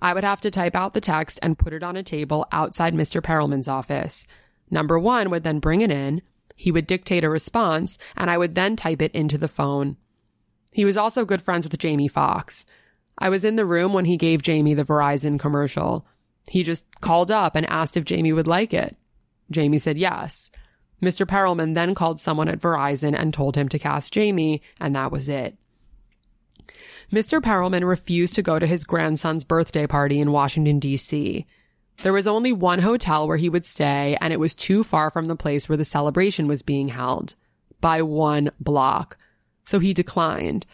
[0.00, 2.94] I would have to type out the text and put it on a table outside
[2.94, 3.20] Mr.
[3.20, 4.26] Perelman's office.
[4.70, 6.22] Number one would then bring it in.
[6.56, 9.96] He would dictate a response, and I would then type it into the phone.
[10.72, 12.64] He was also good friends with Jamie Foxx.
[13.18, 16.06] I was in the room when he gave Jamie the Verizon commercial.
[16.48, 18.96] He just called up and asked if Jamie would like it.
[19.50, 20.50] Jamie said yes.
[21.02, 21.26] Mr.
[21.26, 25.28] Perelman then called someone at Verizon and told him to cast Jamie, and that was
[25.28, 25.56] it.
[27.10, 27.40] Mr.
[27.40, 31.46] Perelman refused to go to his grandson's birthday party in Washington, D.C.
[32.02, 35.26] There was only one hotel where he would stay, and it was too far from
[35.26, 37.34] the place where the celebration was being held
[37.80, 39.18] by one block.
[39.64, 40.66] So he declined.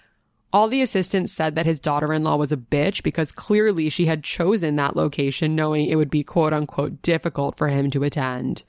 [0.52, 4.06] All the assistants said that his daughter in law was a bitch because clearly she
[4.06, 8.62] had chosen that location knowing it would be quote unquote difficult for him to attend.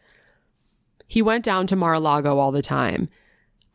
[1.07, 3.09] He went down to Mar a Lago all the time.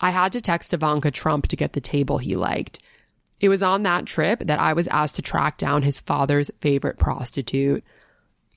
[0.01, 2.79] I had to text Ivanka Trump to get the table he liked.
[3.40, 6.99] It was on that trip that I was asked to track down his father's favorite
[6.99, 7.83] prostitute.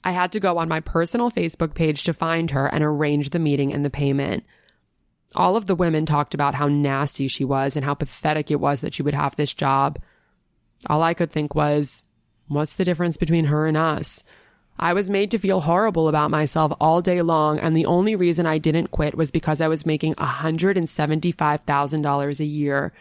[0.03, 3.39] I had to go on my personal Facebook page to find her and arrange the
[3.39, 4.43] meeting and the payment.
[5.35, 8.81] All of the women talked about how nasty she was and how pathetic it was
[8.81, 9.97] that she would have this job.
[10.87, 12.03] All I could think was,
[12.47, 14.23] what's the difference between her and us?
[14.77, 18.45] I was made to feel horrible about myself all day long, and the only reason
[18.45, 22.91] I didn't quit was because I was making $175,000 a year.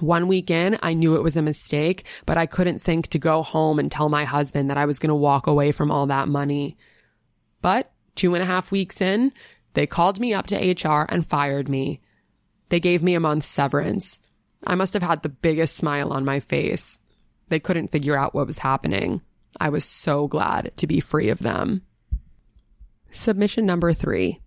[0.00, 3.42] One week in, I knew it was a mistake, but I couldn't think to go
[3.42, 6.28] home and tell my husband that I was going to walk away from all that
[6.28, 6.78] money.
[7.60, 9.32] But two and a half weeks in,
[9.74, 12.00] they called me up to HR and fired me.
[12.70, 14.18] They gave me a month's severance.
[14.66, 16.98] I must have had the biggest smile on my face.
[17.48, 19.20] They couldn't figure out what was happening.
[19.60, 21.82] I was so glad to be free of them.
[23.10, 24.40] Submission number three.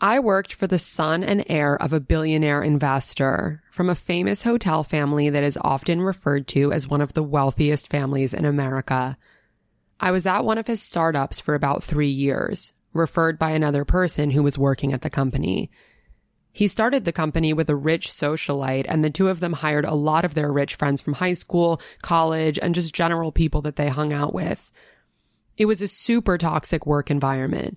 [0.00, 4.84] I worked for the son and heir of a billionaire investor from a famous hotel
[4.84, 9.16] family that is often referred to as one of the wealthiest families in America.
[9.98, 14.30] I was at one of his startups for about three years, referred by another person
[14.30, 15.70] who was working at the company.
[16.56, 19.94] He started the company with a rich socialite, and the two of them hired a
[19.94, 23.88] lot of their rich friends from high school, college, and just general people that they
[23.88, 24.72] hung out with.
[25.56, 27.76] It was a super toxic work environment.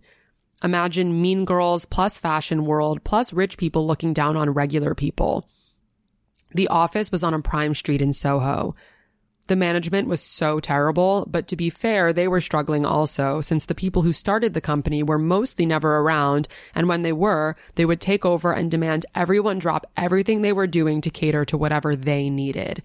[0.64, 5.50] Imagine mean girls plus fashion world plus rich people looking down on regular people.
[6.54, 8.76] The office was on a prime street in Soho.
[9.48, 13.76] The management was so terrible, but to be fair, they were struggling also, since the
[13.76, 18.02] people who started the company were mostly never around, and when they were, they would
[18.02, 22.30] take over and demand everyone drop everything they were doing to cater to whatever they
[22.30, 22.84] needed.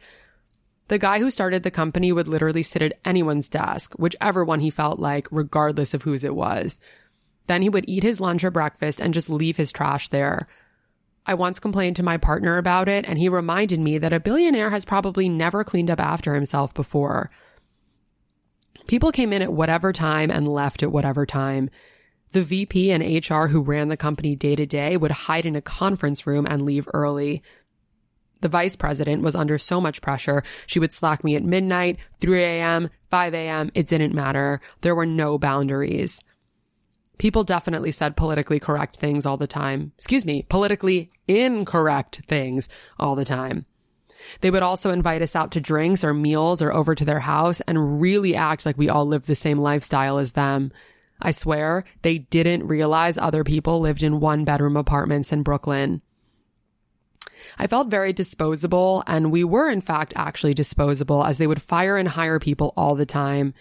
[0.87, 4.71] The guy who started the company would literally sit at anyone's desk, whichever one he
[4.71, 6.79] felt like, regardless of whose it was.
[7.49, 10.47] Then he would eat his lunch or breakfast and just leave his trash there.
[11.25, 14.71] I once complained to my partner about it, and he reminded me that a billionaire
[14.71, 17.31] has probably never cleaned up after himself before.
[18.89, 21.71] People came in at whatever time and left at whatever time.
[22.33, 25.63] The VP and HR who ran the company day to day would hide in a
[25.63, 27.43] conference room and leave early.
[28.41, 32.43] The vice president was under so much pressure, she would slack me at midnight, 3
[32.43, 34.61] a.m., 5 a.m., it didn't matter.
[34.81, 36.21] There were no boundaries.
[37.23, 39.93] People definitely said politically correct things all the time.
[39.97, 43.65] Excuse me, politically incorrect things all the time.
[44.41, 47.61] They would also invite us out to drinks or meals or over to their house
[47.61, 50.73] and really act like we all lived the same lifestyle as them.
[51.21, 56.03] I swear they didn't realize other people lived in one bedroom apartments in Brooklyn.
[57.57, 61.97] I felt very disposable and we were in fact actually disposable as they would fire
[61.97, 63.55] and hire people all the time.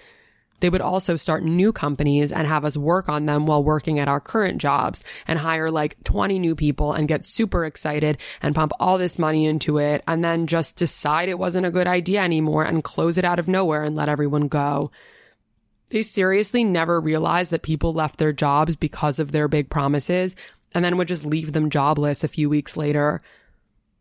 [0.62, 4.08] They would also start new companies and have us work on them while working at
[4.08, 8.72] our current jobs and hire like 20 new people and get super excited and pump
[8.80, 12.64] all this money into it and then just decide it wasn't a good idea anymore
[12.64, 14.92] and close it out of nowhere and let everyone go.
[15.90, 20.36] They seriously never realized that people left their jobs because of their big promises
[20.74, 23.22] and then would just leave them jobless a few weeks later.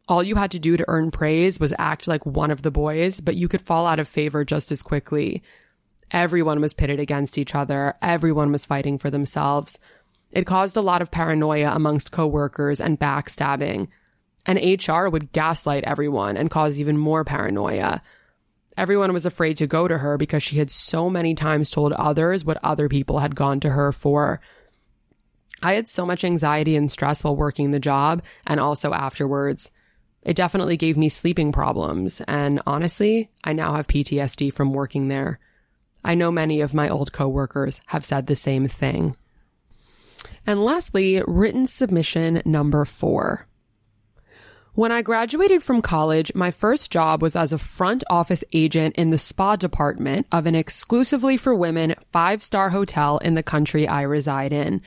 [0.08, 3.20] All you had to do to earn praise was act like one of the boys,
[3.20, 5.42] but you could fall out of favor just as quickly.
[6.10, 7.94] Everyone was pitted against each other.
[8.02, 9.78] Everyone was fighting for themselves.
[10.32, 13.88] It caused a lot of paranoia amongst coworkers and backstabbing.
[14.46, 18.02] And HR would gaslight everyone and cause even more paranoia.
[18.76, 22.44] Everyone was afraid to go to her because she had so many times told others
[22.44, 24.40] what other people had gone to her for.
[25.62, 29.70] I had so much anxiety and stress while working the job and also afterwards.
[30.22, 35.38] It definitely gave me sleeping problems, and honestly, I now have PTSD from working there.
[36.04, 39.16] I know many of my old coworkers have said the same thing.
[40.46, 43.46] And lastly, written submission number four.
[44.74, 49.10] When I graduated from college, my first job was as a front office agent in
[49.10, 54.02] the spa department of an exclusively for women five star hotel in the country I
[54.02, 54.80] reside in.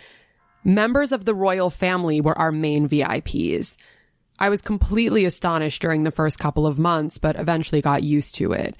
[0.64, 3.76] Members of the royal family were our main VIPs.
[4.40, 8.54] I was completely astonished during the first couple of months, but eventually got used to
[8.54, 8.76] it.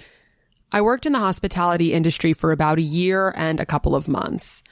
[0.74, 4.64] I worked in the hospitality industry for about a year and a couple of months.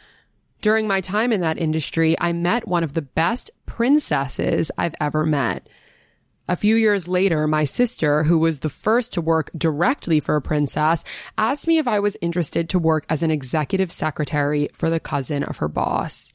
[0.59, 5.27] During my time in that industry, I met one of the best princesses I've ever
[5.27, 5.69] met.
[6.49, 10.41] A few years later, my sister, who was the first to work directly for a
[10.41, 11.03] princess,
[11.37, 15.43] asked me if I was interested to work as an executive secretary for the cousin
[15.43, 16.33] of her boss.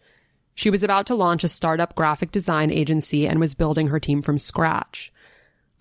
[0.54, 4.22] She was about to launch a startup graphic design agency and was building her team
[4.22, 5.12] from scratch.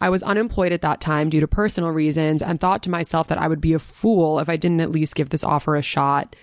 [0.01, 3.37] I was unemployed at that time due to personal reasons and thought to myself that
[3.37, 6.35] I would be a fool if I didn't at least give this offer a shot.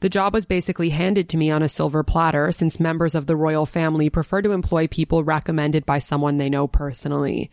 [0.00, 3.36] The job was basically handed to me on a silver platter since members of the
[3.36, 7.50] royal family prefer to employ people recommended by someone they know personally.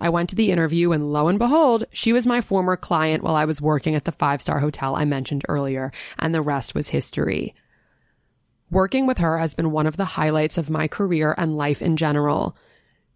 [0.00, 3.36] I went to the interview and lo and behold, she was my former client while
[3.36, 6.88] I was working at the five star hotel I mentioned earlier, and the rest was
[6.88, 7.54] history.
[8.70, 11.96] Working with her has been one of the highlights of my career and life in
[11.96, 12.56] general.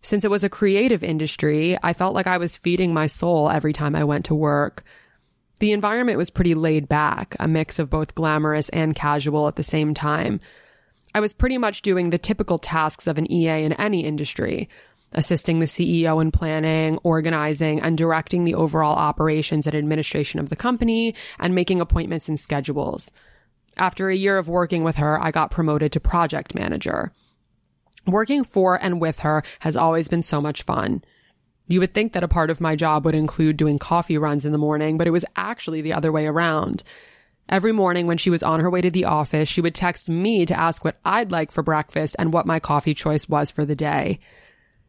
[0.02, 3.72] Since it was a creative industry, I felt like I was feeding my soul every
[3.72, 4.84] time I went to work.
[5.60, 9.62] The environment was pretty laid back, a mix of both glamorous and casual at the
[9.62, 10.40] same time.
[11.14, 14.68] I was pretty much doing the typical tasks of an EA in any industry,
[15.12, 20.56] assisting the CEO in planning, organizing, and directing the overall operations and administration of the
[20.56, 23.10] company, and making appointments and schedules.
[23.76, 27.12] After a year of working with her, I got promoted to project manager.
[28.08, 31.04] Working for and with her has always been so much fun.
[31.66, 34.52] You would think that a part of my job would include doing coffee runs in
[34.52, 36.82] the morning, but it was actually the other way around.
[37.50, 40.46] Every morning when she was on her way to the office, she would text me
[40.46, 43.76] to ask what I'd like for breakfast and what my coffee choice was for the
[43.76, 44.20] day.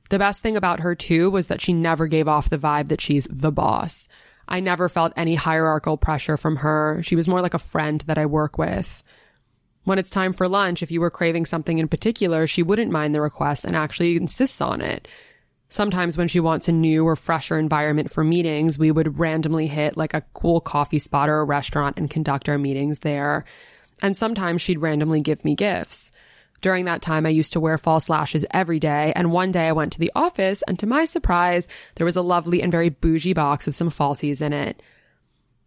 [0.10, 3.02] The best thing about her too was that she never gave off the vibe that
[3.02, 4.08] she's the boss.
[4.48, 7.02] I never felt any hierarchical pressure from her.
[7.04, 9.04] She was more like a friend that I work with.
[9.89, 13.15] When it's time for lunch, if you were craving something in particular, she wouldn't mind
[13.15, 15.08] the request and actually insists on it.
[15.69, 19.97] Sometimes when she wants a new or fresher environment for meetings, we would randomly hit
[19.97, 23.45] like a cool coffee spot or a restaurant and conduct our meetings there.
[23.99, 26.12] And sometimes she'd randomly give me gifts.
[26.62, 29.12] During that time, I used to wear false lashes every day.
[29.15, 32.21] And one day I went to the office and to my surprise, there was a
[32.21, 34.84] lovely and very bougie box with some falsies in it.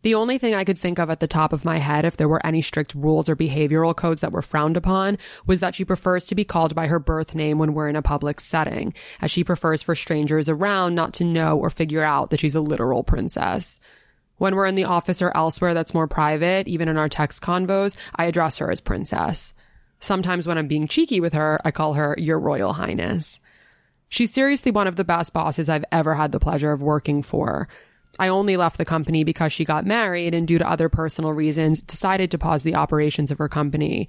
[0.03, 2.29] The only thing I could think of at the top of my head, if there
[2.29, 6.27] were any strict rules or behavioral codes that were frowned upon, was that she prefers
[6.27, 9.45] to be called by her birth name when we're in a public setting, as she
[9.45, 13.79] prefers for strangers around not to know or figure out that she's a literal princess.
[14.39, 17.97] When we're in the office or elsewhere that's more private, even in our text convos,
[18.17, 19.53] I address her as princess.
[20.01, 23.39] Sometimes when I'm being cheeky with her, I call her Your Royal Highness.
[24.09, 27.69] She's seriously one of the best bosses I've ever had the pleasure of working for.
[28.19, 31.83] I only left the company because she got married and due to other personal reasons
[31.83, 34.09] decided to pause the operations of her company.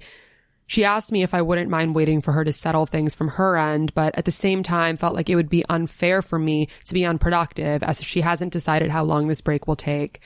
[0.66, 3.56] She asked me if I wouldn't mind waiting for her to settle things from her
[3.56, 6.94] end, but at the same time felt like it would be unfair for me to
[6.94, 10.20] be unproductive as she hasn't decided how long this break will take.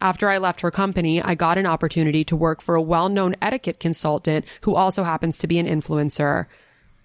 [0.00, 3.80] After I left her company, I got an opportunity to work for a well-known etiquette
[3.80, 6.46] consultant who also happens to be an influencer.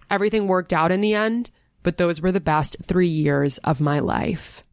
[0.10, 1.50] Everything worked out in the end,
[1.82, 4.63] but those were the best three years of my life.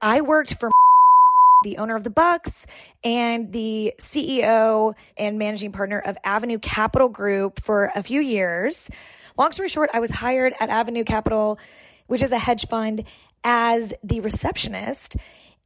[0.00, 0.70] I worked for
[1.64, 2.66] the owner of the Bucks
[3.02, 8.90] and the CEO and managing partner of Avenue Capital Group for a few years.
[9.38, 11.58] Long story short, I was hired at Avenue Capital,
[12.06, 13.04] which is a hedge fund,
[13.44, 15.16] as the receptionist.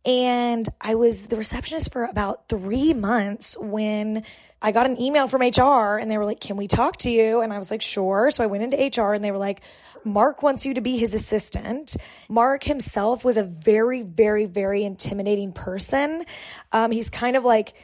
[0.05, 4.25] And I was the receptionist for about three months when
[4.62, 7.43] I got an email from HR and they were like, Can we talk to you?
[7.43, 8.31] And I was like, Sure.
[8.31, 9.61] So I went into HR and they were like,
[10.05, 11.97] Marc wants you to be his assistant.
[12.29, 16.25] Marc himself was a very, very, very intimidating person.
[16.73, 17.75] Um, he's kind of like,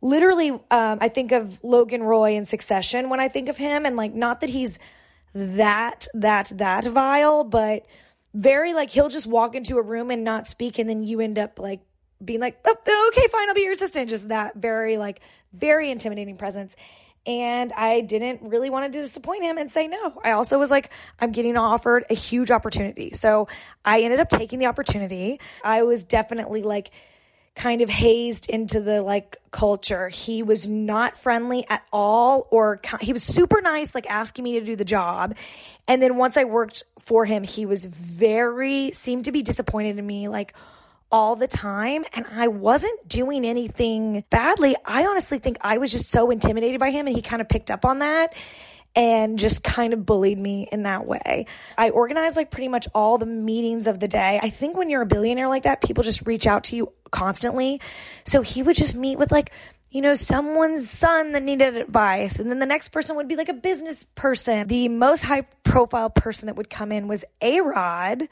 [0.00, 3.96] literally, um, I think of Logan Roy in Succession when I think of him, and
[3.96, 4.78] like, not that he's
[5.34, 7.86] that, that, that vile, but
[8.34, 11.38] very like he'll just walk into a room and not speak and then you end
[11.38, 11.80] up like
[12.22, 15.20] being like oh, okay fine i'll be your assistant just that very like
[15.52, 16.74] very intimidating presence
[17.26, 20.90] and i didn't really want to disappoint him and say no i also was like
[21.20, 23.48] i'm getting offered a huge opportunity so
[23.84, 26.90] i ended up taking the opportunity i was definitely like
[27.54, 30.08] kind of hazed into the like culture.
[30.08, 34.64] He was not friendly at all, or he was super nice, like asking me to
[34.64, 35.36] do the job.
[35.86, 40.06] And then once I worked for him, he was very, seemed to be disappointed in
[40.06, 40.54] me, like
[41.14, 42.04] all the time.
[42.12, 44.74] And I wasn't doing anything badly.
[44.84, 47.70] I honestly think I was just so intimidated by him, and he kind of picked
[47.70, 48.34] up on that
[48.96, 51.46] and just kind of bullied me in that way.
[51.78, 54.40] I organized like pretty much all the meetings of the day.
[54.42, 57.80] I think when you're a billionaire like that, people just reach out to you constantly.
[58.24, 59.52] So he would just meet with like,
[59.90, 62.40] you know, someone's son that needed advice.
[62.40, 64.66] And then the next person would be like a business person.
[64.66, 68.28] The most high profile person that would come in was A Rod.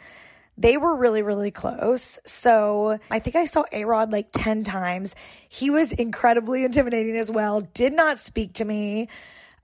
[0.59, 2.21] They were really, really close.
[2.25, 5.15] So I think I saw A Rod like 10 times.
[5.49, 9.09] He was incredibly intimidating as well, did not speak to me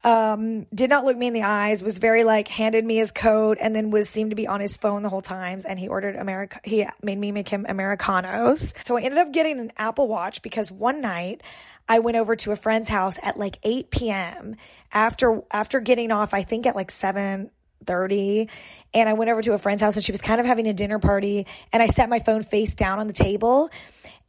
[0.05, 3.59] um, did not look me in the eyes, was very like handed me his coat
[3.61, 5.65] and then was seemed to be on his phone the whole times.
[5.65, 8.75] And he ordered America, he made me make him Americanos.
[8.85, 11.43] So I ended up getting an Apple Watch because one night
[11.89, 14.57] I went over to a friend's house at like 8 p.m.
[14.93, 17.51] after, after getting off, I think at like 7
[17.89, 18.49] 30
[18.95, 20.73] and I went over to a friend's house and she was kind of having a
[20.73, 23.71] dinner party and I set my phone face down on the table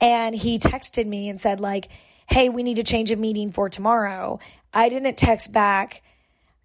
[0.02, 1.90] and he texted me and said like,
[2.28, 4.40] "Hey, we need to change a meeting for tomorrow."
[4.74, 6.02] I didn't text back.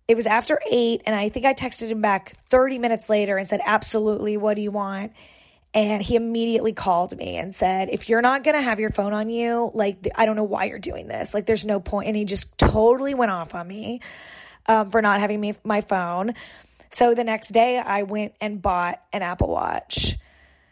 [0.07, 3.49] It was after eight, and I think I texted him back 30 minutes later and
[3.49, 5.12] said, Absolutely, what do you want?
[5.72, 9.14] And he immediately called me and said, If you're not going to have your phone
[9.14, 11.32] on you, like, I don't know why you're doing this.
[11.32, 12.09] Like, there's no point.
[12.09, 14.01] And he just totally went off on me
[14.66, 16.34] um, for not having me, my phone.
[16.95, 20.16] So the next day, I went and bought an Apple Watch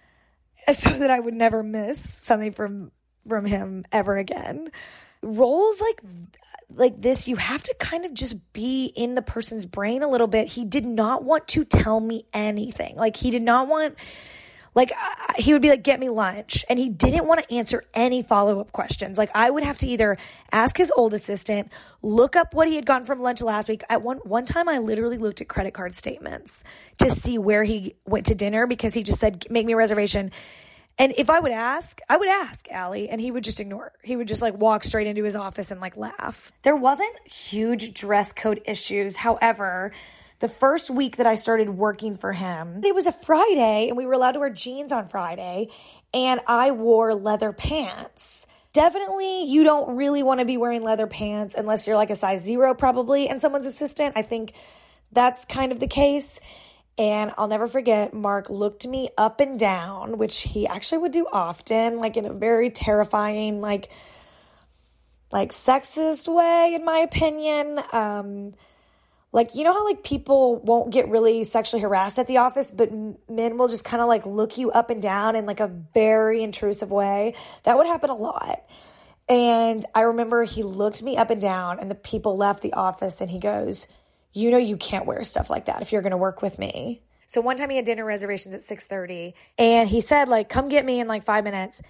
[0.73, 2.93] so that I would never miss something from
[3.29, 4.71] from him ever again.
[5.21, 6.01] Roles like
[6.75, 10.29] like this you have to kind of just be in the person's brain a little
[10.29, 10.47] bit.
[10.47, 12.95] He did not want to tell me anything.
[12.95, 13.97] Like he did not want
[14.75, 17.85] like uh, he would be like get me lunch and he didn't want to answer
[17.95, 20.17] any follow-up questions like i would have to either
[20.51, 21.71] ask his old assistant
[22.03, 24.79] look up what he had gotten from lunch last week at one one time i
[24.79, 26.65] literally looked at credit card statements
[26.99, 30.31] to see where he went to dinner because he just said make me a reservation
[30.99, 33.93] and if I would ask, I would ask Allie, and he would just ignore.
[34.03, 36.53] He would just like walk straight into his office and like laugh.
[36.63, 39.17] There wasn't huge dress code issues.
[39.17, 39.93] However,
[40.43, 44.05] the first week that I started working for him, it was a Friday, and we
[44.05, 45.69] were allowed to wear jeans on Friday,
[46.13, 48.49] and I wore leather pants.
[48.73, 52.43] Definitely, you don't really want to be wearing leather pants unless you're like a size
[52.43, 54.15] zero, probably, and someone's assistant.
[54.17, 54.53] I think
[55.13, 56.41] that's kind of the case.
[56.99, 61.25] And I'll never forget, Marc looked me up and down, which he actually would do
[61.33, 63.91] often, like in a very terrifying, like,
[65.31, 67.79] like sexist way, in my opinion.
[67.93, 68.55] Um,
[69.33, 72.91] like, you know how like people won't get really sexually harassed at the office, but
[73.29, 76.43] men will just kind of like look you up and down in like a very
[76.43, 77.35] intrusive way?
[77.65, 78.63] That would happen a lot.
[79.29, 83.21] And I remember he looked me up and down, and the people left the office,
[83.21, 83.87] and he goes,
[84.33, 87.03] you know you can't wear stuff like that if you're going to work with me.
[87.27, 90.85] So one time he had dinner reservations at 6:30 and he said like come get
[90.85, 91.83] me in like 5 minutes.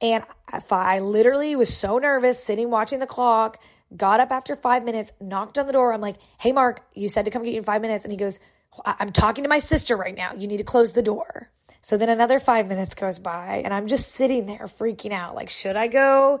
[0.00, 0.24] And
[0.70, 3.58] I literally was so nervous sitting watching the clock,
[3.96, 5.92] got up after 5 minutes, knocked on the door.
[5.92, 8.18] I'm like, "Hey Marc, you said to come get you in 5 minutes." And he
[8.18, 8.40] goes,
[8.84, 10.32] "I'm talking to my sister right now.
[10.34, 11.50] You need to close the door."
[11.82, 15.50] So then another 5 minutes goes by and I'm just sitting there freaking out like,
[15.50, 16.40] "Should I go?"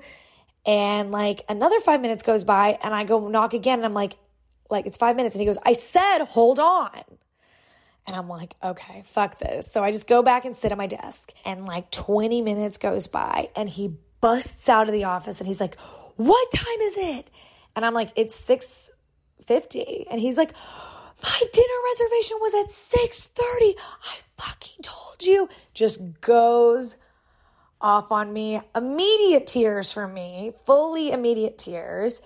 [0.66, 4.16] And like another 5 minutes goes by and I go knock again and I'm like,
[4.70, 5.34] like it's five minutes.
[5.34, 7.02] And he goes, I said, hold on.
[8.06, 9.70] And I'm like, okay, fuck this.
[9.70, 11.32] So I just go back and sit at my desk.
[11.44, 15.60] And like 20 minutes goes by and he busts out of the office and he's
[15.60, 15.76] like,
[16.16, 17.30] what time is it?
[17.76, 20.04] And I'm like, it's 6.50.
[20.10, 20.52] And he's like,
[21.22, 23.74] my dinner reservation was at 6.30.
[23.78, 25.48] I fucking told you.
[25.72, 26.96] Just goes
[27.80, 28.60] off on me.
[28.74, 30.52] Immediate tears for me.
[30.64, 32.20] Fully immediate tears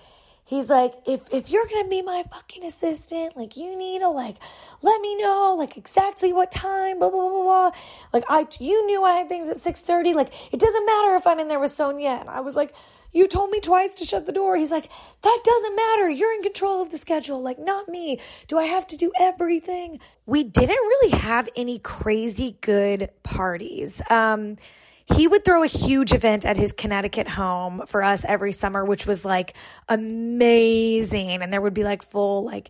[0.49, 4.35] he's like, if if you're gonna be my fucking assistant, like you need to like
[4.81, 7.71] let me know like exactly what time, blah blah blah blah.
[8.11, 10.13] Like I you knew I had things at six thirty.
[10.13, 12.17] Like it doesn't matter if I'm in there with Sonia.
[12.19, 12.73] And I was like,
[13.11, 14.55] you told me twice to shut the door.
[14.57, 14.89] He's like,
[15.21, 16.09] that doesn't matter.
[16.09, 17.41] You're in control of the schedule.
[17.41, 18.19] Like, not me.
[18.47, 19.99] Do I have to do everything?
[20.25, 24.01] We didn't really have any crazy good parties.
[24.09, 24.57] Um,
[25.05, 29.07] he would throw a huge event at his Connecticut home for us every summer, which
[29.07, 29.55] was like
[29.87, 31.41] amazing.
[31.41, 32.69] And there would be like full, like,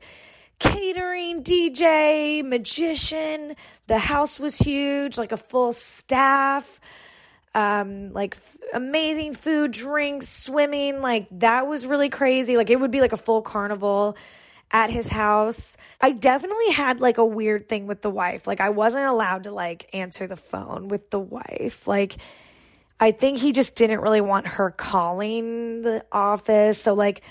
[0.59, 3.55] catering, DJ, magician.
[3.87, 6.79] The house was huge, like a full staff.
[7.55, 11.01] Um, like f- amazing food, drinks, swimming.
[11.01, 12.57] Like that was really crazy.
[12.57, 14.15] Like it would be like a full carnival
[14.71, 15.77] at his house.
[15.99, 18.45] I definitely had like a weird thing with the wife.
[18.45, 21.87] Like I wasn't allowed to like answer the phone with the wife.
[21.87, 22.17] Like
[22.99, 26.81] I think he just didn't really want her calling the office.
[26.81, 27.21] So like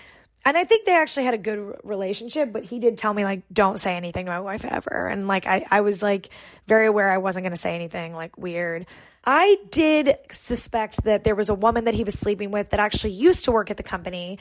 [0.45, 3.43] and I think they actually had a good relationship, but he did tell me like
[3.53, 5.07] don't say anything to my wife ever.
[5.07, 6.31] And like I I was like
[6.67, 8.87] very aware I wasn't going to say anything like weird.
[9.31, 13.13] I did suspect that there was a woman that he was sleeping with that actually
[13.13, 14.39] used to work at the company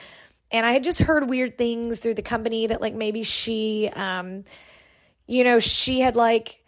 [0.49, 4.45] and I had just heard weird things through the company that like maybe she um
[5.25, 6.63] you know, she had like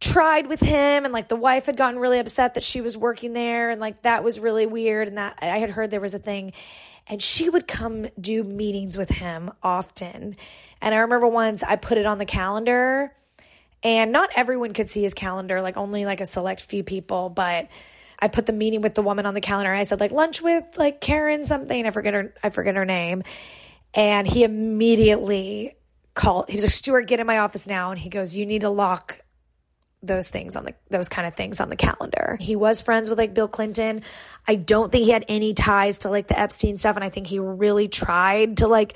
[0.00, 3.34] tried with him and like the wife had gotten really upset that she was working
[3.34, 6.18] there and like that was really weird and that I had heard there was a
[6.18, 6.54] thing
[7.06, 10.34] and she would come do meetings with him often.
[10.80, 13.12] And I remember once I put it on the calendar
[13.82, 17.68] and not everyone could see his calendar, like only like a select few people, but
[18.18, 19.72] I put the meeting with the woman on the calendar.
[19.72, 21.86] I said like lunch with like Karen something.
[21.86, 23.22] I forget her I forget her name.
[23.94, 25.74] And he immediately
[26.14, 27.90] called he was like, Stuart, get in my office now.
[27.90, 29.22] And he goes, You need to lock
[30.02, 32.36] those things on the those kind of things on the calendar.
[32.40, 34.02] He was friends with like Bill Clinton.
[34.46, 37.26] I don't think he had any ties to like the Epstein stuff and I think
[37.26, 38.94] he really tried to like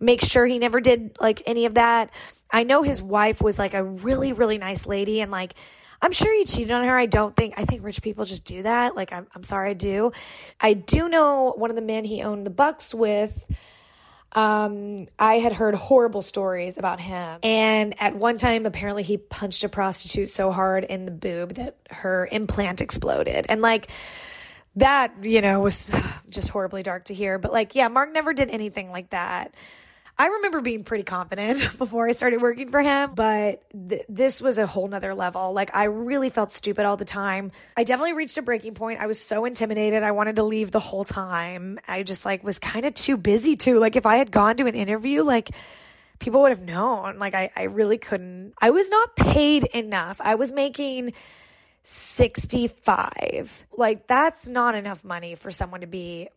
[0.00, 2.10] make sure he never did like any of that.
[2.50, 5.54] I know his wife was like a really really nice lady and like
[6.02, 6.96] I'm sure he cheated on her.
[6.96, 8.94] I don't think I think rich people just do that.
[8.94, 10.12] Like I'm I'm sorry I do.
[10.60, 13.46] I do know one of the men he owned the Bucks with
[14.36, 17.38] um, I had heard horrible stories about him.
[17.42, 21.78] And at one time, apparently, he punched a prostitute so hard in the boob that
[21.90, 23.46] her implant exploded.
[23.48, 23.88] And like,
[24.76, 25.90] that, you know, was
[26.28, 27.38] just horribly dark to hear.
[27.38, 29.54] But like, yeah, Marc never did anything like that.
[30.18, 34.56] I remember being pretty confident before I started working for him, but th- this was
[34.56, 35.52] a whole nother level.
[35.52, 37.52] Like, I really felt stupid all the time.
[37.76, 39.00] I definitely reached a breaking point.
[39.00, 40.02] I was so intimidated.
[40.02, 41.78] I wanted to leave the whole time.
[41.86, 43.78] I just like was kind of too busy to.
[43.78, 45.50] Like, if I had gone to an interview, like,
[46.18, 47.18] people would have known.
[47.18, 48.54] Like, I, I really couldn't.
[48.60, 50.18] I was not paid enough.
[50.22, 51.12] I was making
[51.88, 53.64] 65.
[53.76, 56.28] Like, that's not enough money for someone to be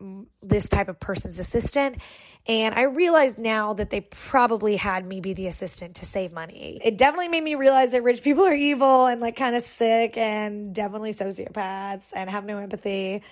[0.44, 1.98] this type of person's assistant.
[2.46, 6.80] And I realized now that they probably had me be the assistant to save money.
[6.84, 10.18] It definitely made me realize that rich people are evil and like kind of sick
[10.18, 13.24] and definitely sociopaths and have no empathy.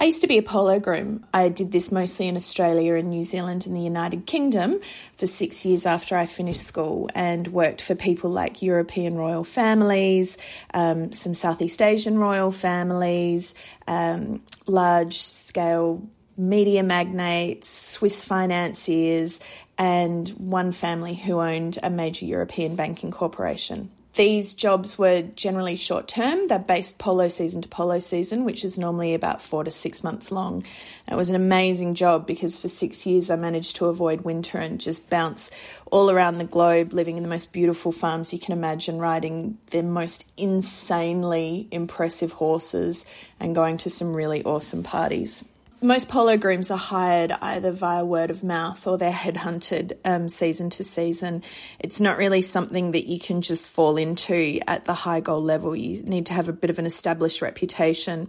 [0.00, 1.26] I used to be a polo groom.
[1.34, 4.78] I did this mostly in Australia and New Zealand and the United Kingdom
[5.16, 10.38] for six years after I finished school and worked for people like European royal families,
[10.72, 13.56] um, some Southeast Asian royal families,
[13.88, 19.40] um, large scale media magnates, Swiss financiers,
[19.78, 23.90] and one family who owned a major European banking corporation.
[24.18, 26.48] These jobs were generally short term.
[26.48, 30.32] They're based polo season to polo season, which is normally about four to six months
[30.32, 30.64] long.
[31.06, 34.58] And it was an amazing job because for six years I managed to avoid winter
[34.58, 35.52] and just bounce
[35.92, 39.84] all around the globe, living in the most beautiful farms you can imagine, riding the
[39.84, 43.06] most insanely impressive horses,
[43.38, 45.44] and going to some really awesome parties
[45.80, 50.70] most polo grooms are hired either via word of mouth or they're headhunted um, season
[50.70, 51.42] to season.
[51.78, 55.76] It's not really something that you can just fall into at the high goal level.
[55.76, 58.28] You need to have a bit of an established reputation.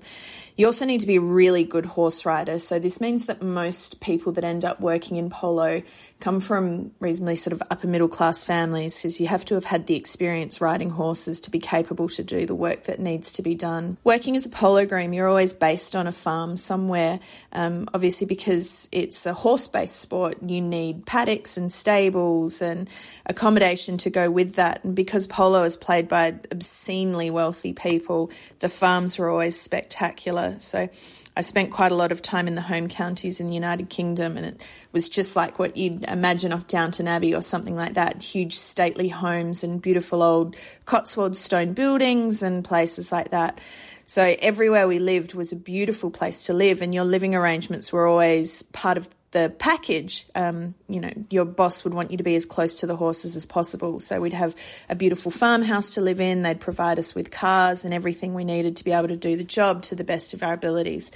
[0.58, 2.60] You also need to be a really good horse rider.
[2.60, 5.82] So, this means that most people that end up working in polo
[6.20, 9.88] come from reasonably sort of upper middle class families because you have to have had
[9.88, 13.56] the experience riding horses to be capable to do the work that needs to be
[13.56, 13.98] done.
[14.04, 17.20] Working as a polo groom, you're always based on a farm somewhere.
[17.54, 22.90] Um, obviously, because it's a horse based sport, you need paddocks and stables and
[23.26, 24.84] accommodation to go with that.
[24.84, 30.56] And because polo is played by obscenely wealthy people, the farms are always spectacular.
[30.60, 30.90] So
[31.38, 34.36] I spent quite a lot of time in the home counties in the United Kingdom,
[34.36, 38.22] and it was just like what you'd imagine of Downton Abbey or something like that
[38.22, 40.56] huge, stately homes and beautiful old
[40.86, 43.62] Cotswold stone buildings and places like that.
[44.06, 48.08] So everywhere we lived was a beautiful place to live, and your living arrangements were
[48.08, 52.36] always part of the package, um, you know, your boss would want you to be
[52.36, 54.00] as close to the horses as possible.
[54.00, 54.56] So we'd have
[54.90, 56.42] a beautiful farmhouse to live in.
[56.42, 59.44] They'd provide us with cars and everything we needed to be able to do the
[59.44, 61.12] job to the best of our abilities.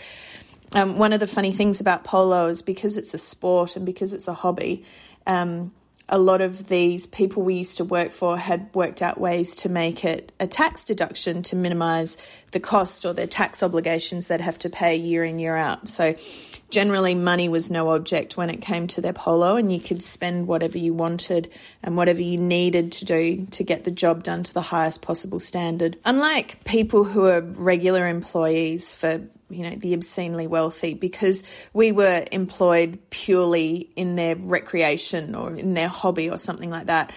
[0.74, 4.14] Um, one of the funny things about polo is because it's a sport and because
[4.14, 4.84] it's a hobby,
[5.26, 5.72] um,
[6.09, 9.70] a lot of these people we used to work for had worked out ways to
[9.70, 12.18] make it a tax deduction to minimise
[12.51, 15.88] the cost or their tax obligations they'd have to pay year in, year out.
[15.88, 16.16] So
[16.74, 20.47] generally money was no object when it came to their polo and you could spend
[20.47, 21.53] whatever you wanted
[21.84, 25.39] and whatever you needed to do to get the job done to the highest possible
[25.39, 25.97] standard.
[26.03, 31.43] Unlike people who are regular employees for you know the obscenely wealthy because
[31.74, 37.11] we were employed purely in their recreation or in their hobby or something like that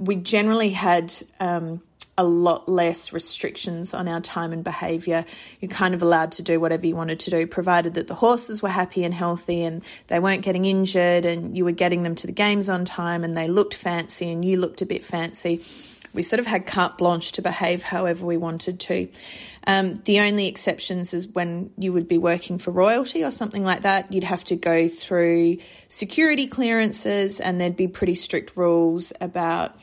[0.00, 1.80] we generally had um,
[2.18, 5.24] a lot less restrictions on our time and behaviour.
[5.60, 8.60] You're kind of allowed to do whatever you wanted to do, provided that the horses
[8.60, 12.26] were happy and healthy and they weren't getting injured and you were getting them to
[12.26, 15.62] the games on time and they looked fancy and you looked a bit fancy.
[16.12, 19.08] We sort of had carte blanche to behave however we wanted to.
[19.68, 23.82] Um, the only exceptions is when you would be working for royalty or something like
[23.82, 24.12] that.
[24.12, 25.58] You'd have to go through
[25.88, 29.78] security clearances, and there'd be pretty strict rules about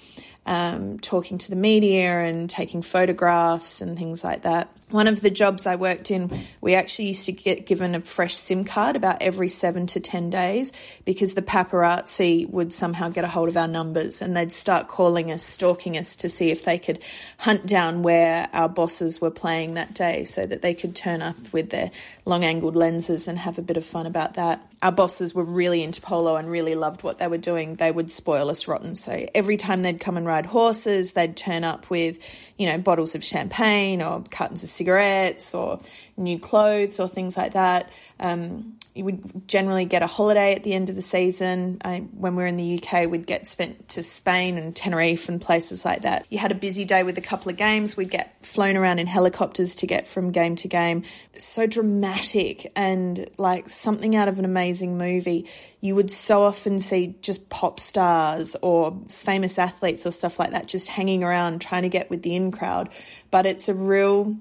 [0.46, 4.70] um, talking to the media and taking photographs and things like that.
[4.92, 6.30] One of the jobs I worked in,
[6.62, 10.30] we actually used to get given a fresh SIM card about every seven to 10
[10.30, 10.72] days
[11.06, 15.32] because the paparazzi would somehow get a hold of our numbers and they'd start calling
[15.32, 17.00] us, stalking us to see if they could
[17.40, 21.36] hunt down where our bosses were playing that day so that they could turn up
[21.52, 21.90] with their
[22.26, 24.62] long angled lenses and have a bit of fun about that.
[24.86, 27.74] Our bosses were really into polo and really loved what they were doing.
[27.74, 28.94] They would spoil us rotten.
[28.94, 32.20] So every time they'd come and ride horses, they'd turn up with,
[32.60, 35.80] you know, bottles of champagne or cartons of cigarettes or
[36.18, 37.92] new clothes or things like that.
[38.20, 41.80] Um, you would generally get a holiday at the end of the season.
[41.84, 45.42] I, when we were in the UK, we'd get spent to Spain and Tenerife and
[45.42, 46.26] places like that.
[46.30, 47.98] You had a busy day with a couple of games.
[47.98, 51.04] We'd get flown around in helicopters to get from game to game.
[51.38, 55.50] So dramatic and like something out of an amazing movie.
[55.82, 60.68] You would so often see just pop stars or famous athletes or stuff like that
[60.68, 62.90] just hanging around trying to get with the in crowd.
[63.30, 64.38] But it's a real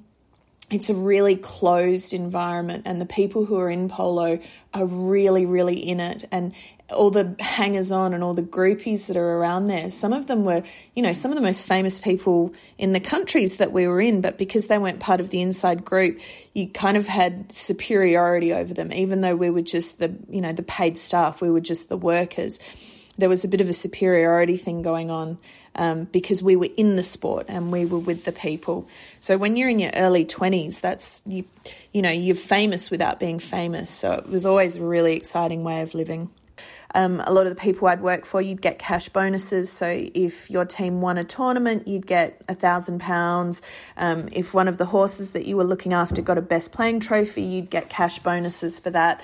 [0.70, 4.38] it's a really closed environment and the people who are in polo
[4.72, 6.26] are really really in it.
[6.32, 6.52] And
[6.90, 10.44] all the hangers on and all the groupies that are around there some of them
[10.44, 10.62] were
[10.94, 14.20] you know some of the most famous people in the countries that we were in
[14.20, 16.20] but because they weren't part of the inside group
[16.52, 18.92] you kind of had superiority over them.
[18.92, 21.96] Even though we were just the you know the paid staff we were just the
[21.96, 22.60] workers
[23.16, 25.38] there was a bit of a superiority thing going on
[25.76, 28.88] um, because we were in the sport and we were with the people.
[29.20, 31.44] So when you're in your early 20s, that's you,
[31.92, 33.90] you know, you're famous without being famous.
[33.90, 36.30] So it was always a really exciting way of living.
[36.94, 39.70] Um, a lot of the people I'd work for, you'd get cash bonuses.
[39.70, 43.62] So if your team won a tournament, you'd get a thousand pounds.
[43.96, 47.00] Um, if one of the horses that you were looking after got a best playing
[47.00, 49.20] trophy, you'd get cash bonuses for that.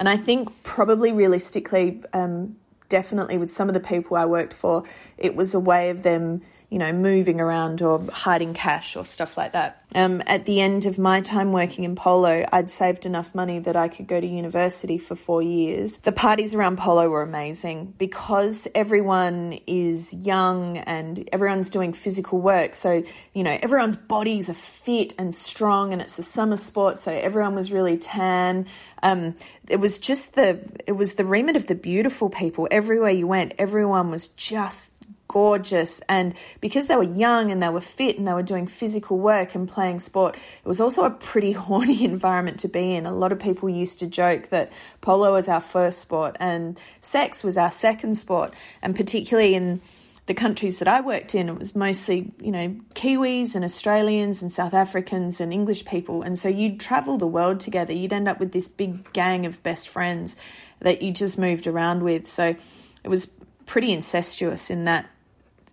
[0.00, 2.56] And I think probably realistically, um,
[2.88, 4.84] definitely with some of the people I worked for,
[5.18, 9.36] it was a way of them, you know, moving around or hiding cash or stuff
[9.36, 9.84] like that.
[9.94, 13.76] Um, at the end of my time working in polo, I'd saved enough money that
[13.76, 15.98] I could go to university for four years.
[15.98, 22.74] The parties around polo were amazing because everyone is young and everyone's doing physical work.
[22.74, 26.98] So, you know, everyone's bodies are fit and strong and it's a summer sport.
[26.98, 28.66] So everyone was really tan.
[29.04, 29.36] Um,
[29.68, 32.66] it was just the, it was the remit of the beautiful people.
[32.72, 34.92] Everywhere you went, everyone was just
[35.28, 36.00] gorgeous.
[36.08, 39.54] And because they were young and they were fit and they were doing physical work
[39.54, 43.06] and playing sport, it was also a pretty horny environment to be in.
[43.06, 47.42] A lot of people used to joke that polo was our first sport and sex
[47.42, 48.54] was our second sport.
[48.82, 49.80] And particularly in
[50.26, 54.50] the countries that I worked in, it was mostly, you know, Kiwis and Australians and
[54.50, 56.22] South Africans and English people.
[56.22, 57.92] And so you'd travel the world together.
[57.92, 60.36] You'd end up with this big gang of best friends
[60.80, 62.28] that you just moved around with.
[62.28, 62.56] So
[63.04, 63.30] it was
[63.66, 65.08] pretty incestuous in that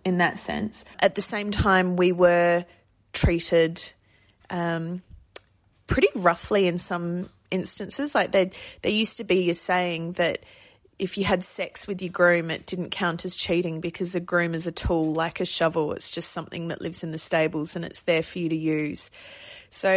[0.04, 0.84] in that sense.
[1.00, 2.64] At the same time, we were
[3.12, 3.92] treated
[4.50, 5.02] um,
[5.86, 8.14] pretty roughly in some instances.
[8.14, 8.50] Like there,
[8.82, 10.44] there used to be a saying that
[10.98, 14.54] if you had sex with your groom, it didn't count as cheating because a groom
[14.54, 15.92] is a tool like a shovel.
[15.92, 19.10] It's just something that lives in the stables and it's there for you to use.
[19.70, 19.90] So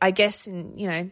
[0.00, 1.10] I guess, in, you know,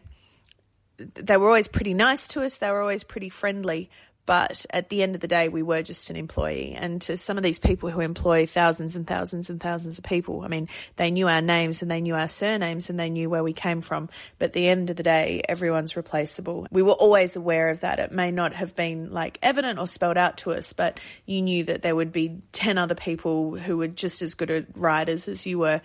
[0.97, 2.57] they were always pretty nice to us.
[2.57, 3.89] They were always pretty friendly,
[4.25, 6.75] but at the end of the day, we were just an employee.
[6.77, 10.41] And to some of these people who employ thousands and thousands and thousands of people,
[10.41, 13.43] I mean, they knew our names and they knew our surnames and they knew where
[13.43, 14.09] we came from.
[14.39, 16.67] But at the end of the day, everyone's replaceable.
[16.71, 17.99] We were always aware of that.
[17.99, 21.65] It may not have been like evident or spelled out to us, but you knew
[21.65, 25.45] that there would be 10 other people who were just as good at riders as
[25.45, 25.81] you were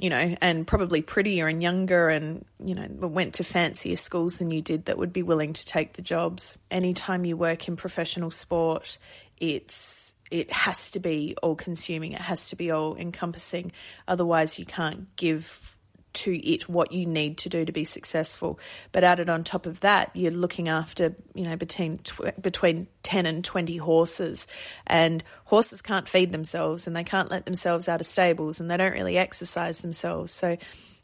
[0.00, 4.50] you know, and probably prettier and younger and, you know, went to fancier schools than
[4.50, 6.56] you did that would be willing to take the jobs.
[6.70, 8.96] Anytime you work in professional sport,
[9.38, 13.72] it's it has to be all consuming, it has to be all encompassing.
[14.08, 15.76] Otherwise you can't give
[16.12, 18.58] to it what you need to do to be successful.
[18.92, 23.26] But added on top of that, you're looking after, you know, between tw- between 10
[23.26, 24.46] and 20 horses
[24.86, 28.76] and horses can't feed themselves and they can't let themselves out of stables and they
[28.76, 30.32] don't really exercise themselves.
[30.32, 30.56] So,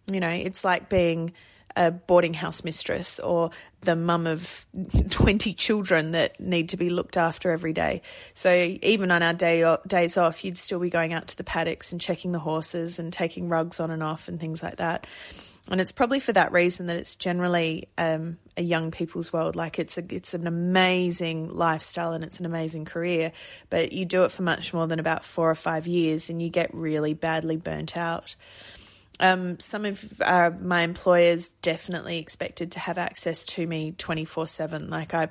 [0.07, 1.33] you know, it's like being
[1.77, 3.51] a boarding house mistress or
[3.83, 4.67] the mum of
[5.11, 8.03] 20 children that need to be looked after every day.
[8.35, 8.51] So
[8.83, 12.01] even on our day days off, you'd still be going out to the paddocks and
[12.01, 15.07] checking the horses and taking rugs on and off and things like that.
[15.69, 19.57] And it's probably for that reason that it's generally um, a young people's world.
[19.57, 23.33] Like it's a, it's an amazing lifestyle and it's an amazing career,
[23.69, 26.51] but you do it for much more than about four or five years, and you
[26.51, 28.37] get really badly burnt out.
[29.19, 34.91] Um, some of uh, my employers definitely expected to have access to me 24 7.
[34.91, 35.29] Like, I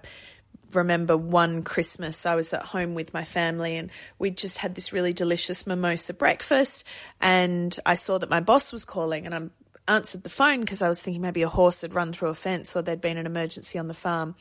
[0.74, 4.92] remember one Christmas I was at home with my family and we just had this
[4.92, 6.86] really delicious mimosa breakfast
[7.22, 9.42] and I saw that my boss was calling and I
[9.88, 12.76] answered the phone because I was thinking maybe a horse had run through a fence
[12.76, 14.36] or there'd been an emergency on the farm.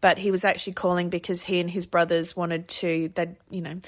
[0.00, 3.80] But he was actually calling because he and his brothers wanted to, they'd, you know,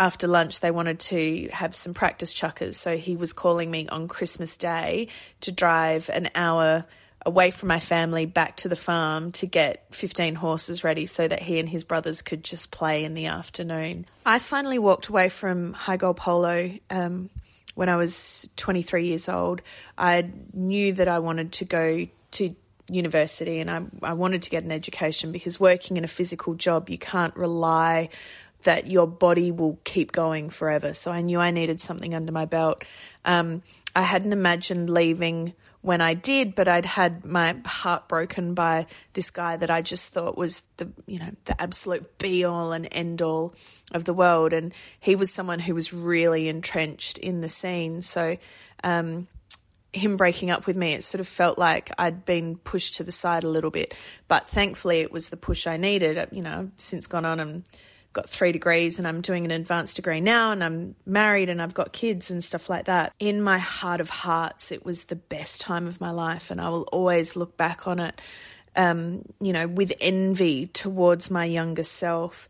[0.00, 2.74] after lunch they wanted to have some practice chukkers.
[2.74, 5.08] So he was calling me on Christmas Day
[5.42, 6.86] to drive an hour
[7.26, 11.40] away from my family back to the farm to get 15 horses ready so that
[11.40, 14.06] he and his brothers could just play in the afternoon.
[14.24, 17.28] I finally walked away from high goal polo um,
[17.74, 19.60] when I was 23 years old.
[19.98, 22.56] I knew that I wanted to go to
[22.88, 26.88] university and I, I wanted to get an education because working in a physical job,
[26.88, 28.08] you can't rely
[28.64, 30.94] that your body will keep going forever.
[30.94, 32.84] So I knew I needed something under my belt.
[33.24, 33.62] Um,
[33.94, 39.30] I hadn't imagined leaving when I did, but I'd had my heart broken by this
[39.30, 43.22] guy that I just thought was the, you know, the absolute be all and end
[43.22, 43.54] all
[43.92, 44.52] of the world.
[44.52, 48.02] And he was someone who was really entrenched in the scene.
[48.02, 48.36] So,
[48.84, 49.26] um,
[49.92, 53.10] him breaking up with me, it sort of felt like I'd been pushed to the
[53.10, 53.94] side a little bit.
[54.28, 56.28] But thankfully, it was the push I needed.
[56.30, 57.64] You know, since gone on and
[58.12, 61.74] got three degrees and I'm doing an advanced degree now and I'm married and I've
[61.74, 63.12] got kids and stuff like that.
[63.20, 66.68] In my heart of hearts, it was the best time of my life and I
[66.70, 68.20] will always look back on it,
[68.74, 72.48] um, you know, with envy towards my younger self.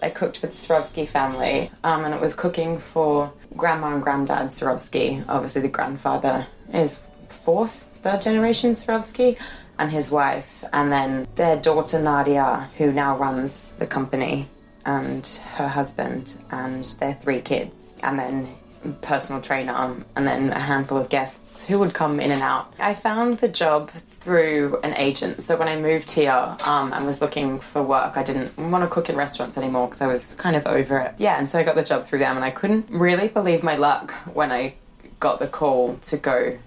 [0.00, 4.48] I cooked for the Swarovski family, um, and it was cooking for grandma and granddad
[4.48, 5.24] Swarovski.
[5.28, 6.98] Obviously, the grandfather is
[7.28, 9.38] fourth, third generation Swarovski
[9.78, 14.48] and his wife, and then their daughter Nadia, who now runs the company,
[14.84, 18.54] and her husband, and their three kids, and then
[19.00, 22.72] personal trainer, and then a handful of guests who would come in and out.
[22.78, 25.44] I found the job through an agent.
[25.44, 28.88] So when I moved here um, and was looking for work, I didn't want to
[28.88, 31.14] cook in restaurants anymore because I was kind of over it.
[31.18, 33.76] Yeah, and so I got the job through them, and I couldn't really believe my
[33.76, 34.74] luck when I
[35.20, 36.58] got the call to go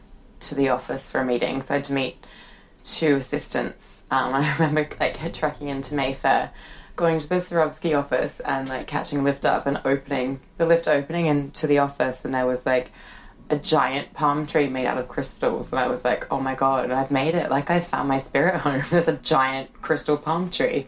[0.42, 1.62] to the office for a meeting.
[1.62, 2.26] So I had to meet
[2.86, 4.06] two assistants.
[4.12, 6.52] Um, I remember like trekking into Mayfair,
[6.96, 10.88] going to the Swarovski office and like catching a lift up and opening the lift
[10.88, 12.92] opening into the office, and there was like
[13.50, 16.90] a giant palm tree made out of crystals, and I was like, oh my god,
[16.90, 17.52] I've made it!
[17.52, 18.84] Like I found my spirit home.
[18.90, 20.88] There's a giant crystal palm tree.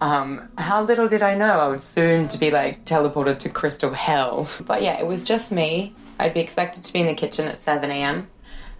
[0.00, 3.92] Um, how little did I know I would soon to be like teleported to crystal
[3.92, 4.48] hell.
[4.62, 5.94] But yeah, it was just me.
[6.18, 8.28] I'd be expected to be in the kitchen at 7 a.m.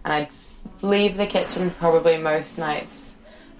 [0.05, 0.33] and I'd
[0.81, 3.13] leave the kitchen probably most nights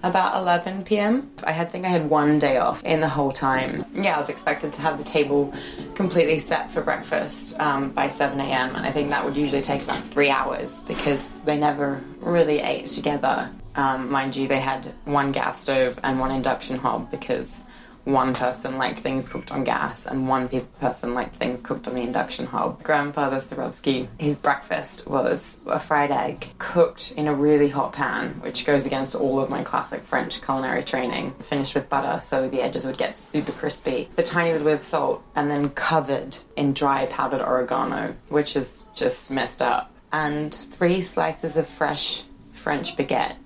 [0.04, 1.30] about 11 p.m.
[1.44, 3.86] I had think I had one day off in the whole time.
[3.94, 5.52] Yeah, I was expected to have the table
[5.94, 8.76] completely set for breakfast um, by 7 a.m.
[8.76, 12.86] and I think that would usually take about three hours because they never really ate
[12.88, 13.50] together.
[13.76, 17.64] Um, mind you, they had one gas stove and one induction hob because
[18.04, 20.48] one person liked things cooked on gas and one
[20.78, 22.82] person liked things cooked on the induction hob.
[22.82, 28.64] Grandfather Swarovski, his breakfast was a fried egg cooked in a really hot pan, which
[28.64, 32.86] goes against all of my classic French culinary training, finished with butter so the edges
[32.86, 37.06] would get super crispy, the tiny little bit of salt, and then covered in dry
[37.06, 39.90] powdered oregano, which is just messed up.
[40.12, 43.36] And three slices of fresh French baguette,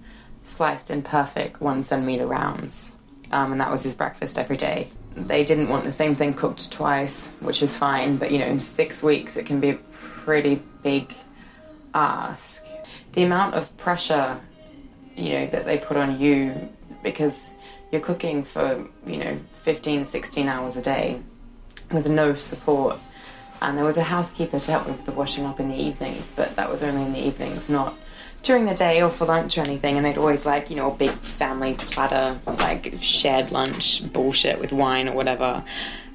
[0.42, 2.97] sliced in perfect one centimeter rounds
[3.30, 4.90] um, and that was his breakfast every day.
[5.16, 8.60] They didn't want the same thing cooked twice, which is fine, but you know, in
[8.60, 9.78] six weeks it can be a
[10.24, 11.12] pretty big
[11.94, 12.64] ask.
[13.12, 14.40] The amount of pressure,
[15.16, 16.68] you know, that they put on you
[17.02, 17.56] because
[17.90, 21.20] you're cooking for, you know, 15, 16 hours a day
[21.90, 22.98] with no support.
[23.60, 26.30] And there was a housekeeper to help me with the washing up in the evenings,
[26.30, 27.96] but that was only in the evenings, not
[28.42, 30.94] during the day or for lunch or anything, and they'd always like, you know, a
[30.94, 35.64] big family platter, like shared lunch bullshit with wine or whatever.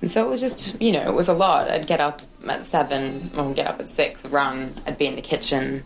[0.02, 1.70] And so it was just, you know, it was a lot.
[1.70, 5.22] I'd get up at seven, or get up at six, run, I'd be in the
[5.22, 5.84] kitchen.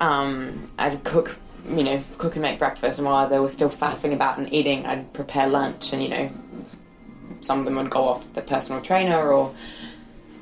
[0.00, 1.36] Um, I'd cook,
[1.68, 4.86] you know, cook and make breakfast, and while they were still faffing about and eating,
[4.86, 6.30] I'd prepare lunch, and, you know,
[7.40, 9.54] some of them would go off the personal trainer or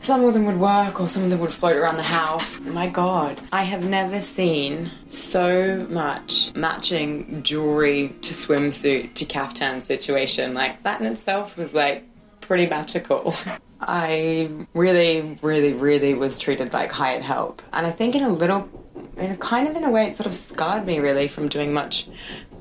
[0.03, 2.61] some of them would work or some of them would float around the house.
[2.61, 10.55] My god, I have never seen so much matching jewelry to swimsuit to caftan situation.
[10.55, 12.05] Like that in itself was like
[12.41, 13.35] pretty magical.
[13.81, 17.63] I really, really, really was treated like hired help.
[17.73, 18.69] And I think in a little
[19.17, 21.73] in a kind of in a way it sort of scarred me really from doing
[21.73, 22.09] much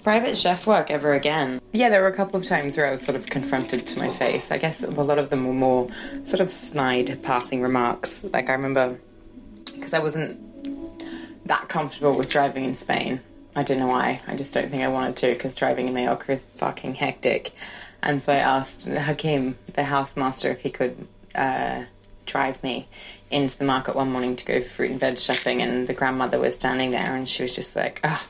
[0.03, 1.60] private chef work ever again.
[1.73, 4.09] Yeah, there were a couple of times where I was sort of confronted to my
[4.09, 4.51] face.
[4.51, 5.87] I guess a lot of them were more
[6.23, 8.25] sort of snide passing remarks.
[8.25, 8.99] Like I remember,
[9.65, 10.37] because I wasn't
[11.47, 13.21] that comfortable with driving in Spain.
[13.55, 14.21] I don't know why.
[14.27, 17.51] I just don't think I wanted to because driving in Mallorca is fucking hectic.
[18.03, 21.83] And so I asked Hakim, the housemaster, if he could uh,
[22.25, 22.87] drive me
[23.29, 25.61] into the market one morning to go fruit and veg shopping.
[25.61, 28.25] And the grandmother was standing there and she was just like, ah,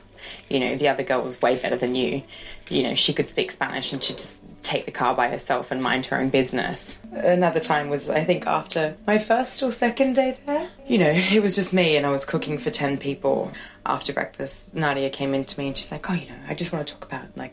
[0.48, 2.22] you know, the other girl was way better than you.
[2.68, 5.82] You know, she could speak Spanish and she'd just take the car by herself and
[5.82, 6.98] mind her own business.
[7.12, 10.70] Another time was, I think, after my first or second day there.
[10.86, 13.52] You know, it was just me and I was cooking for 10 people.
[13.84, 16.72] After breakfast, Nadia came in to me and she's like, oh, you know, I just
[16.72, 17.52] want to talk about, like,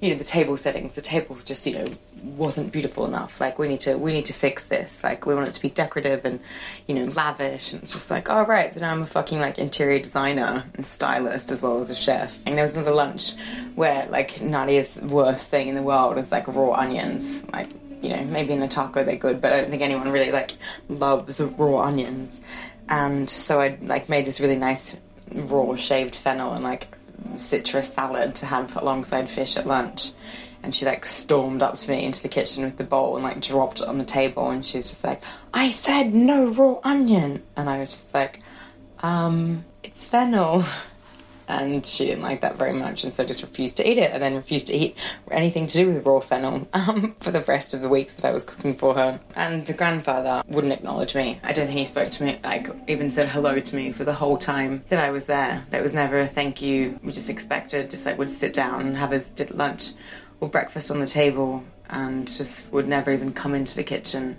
[0.00, 0.94] you know, the table settings.
[0.94, 1.86] The table just, you know,
[2.22, 3.40] wasn't beautiful enough.
[3.40, 5.02] Like we need to we need to fix this.
[5.02, 6.40] Like we want it to be decorative and
[6.86, 7.72] you know lavish.
[7.72, 8.72] And it's just like, all oh, right.
[8.72, 12.40] So now I'm a fucking like interior designer and stylist as well as a chef.
[12.46, 13.32] And there was another lunch
[13.74, 17.42] where like Nadia's worst thing in the world is like raw onions.
[17.52, 17.70] Like
[18.02, 20.52] you know maybe in the taco they're good, but I don't think anyone really like
[20.88, 22.42] loves raw onions.
[22.88, 24.96] And so I like made this really nice
[25.32, 26.88] raw shaved fennel and like
[27.36, 30.12] citrus salad to have alongside fish at lunch.
[30.62, 33.40] And she like stormed up to me into the kitchen with the bowl and like
[33.40, 34.50] dropped it on the table.
[34.50, 35.22] And she was just like
[35.54, 37.42] i said no raw onion.
[37.56, 38.40] And i was just like
[39.00, 40.64] um it's fennel
[41.50, 44.22] and she didn't like that very much and so just refused to eat it and
[44.22, 44.96] then refused to eat
[45.30, 48.32] anything to do with raw fennel um, for the rest of the weeks that i
[48.32, 52.10] was cooking for her and the grandfather wouldn't acknowledge me i don't think he spoke
[52.10, 55.26] to me like even said hello to me for the whole time that i was
[55.26, 58.80] there there was never a thank you we just expected just like would sit down
[58.80, 59.90] and have his lunch
[60.40, 64.38] or breakfast on the table and just would never even come into the kitchen.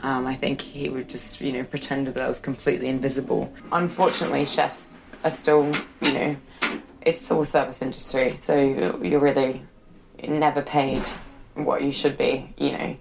[0.00, 3.52] Um, I think he would just, you know, pretend that I was completely invisible.
[3.72, 5.72] Unfortunately, chefs are still,
[6.02, 6.36] you know,
[7.02, 9.62] it's still a service industry, so you're really
[10.22, 11.06] never paid
[11.54, 12.96] what you should be, you know.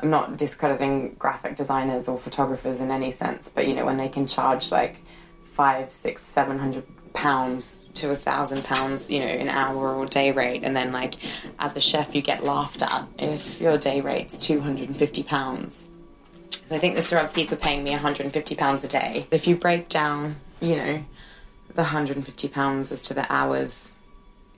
[0.00, 4.08] I'm not discrediting graphic designers or photographers in any sense, but you know, when they
[4.08, 5.02] can charge like
[5.54, 10.30] five, six, seven hundred pounds to a thousand pounds, you know, an hour or day
[10.30, 11.14] rate, and then like
[11.58, 15.24] as a chef, you get laughed at if your day rate's two hundred and fifty
[15.24, 15.88] pounds.
[16.66, 19.26] So I think the Swarovskis were paying me one hundred and fifty pounds a day.
[19.32, 21.04] If you break down, you know,
[21.78, 23.92] the hundred and fifty pounds as to the hours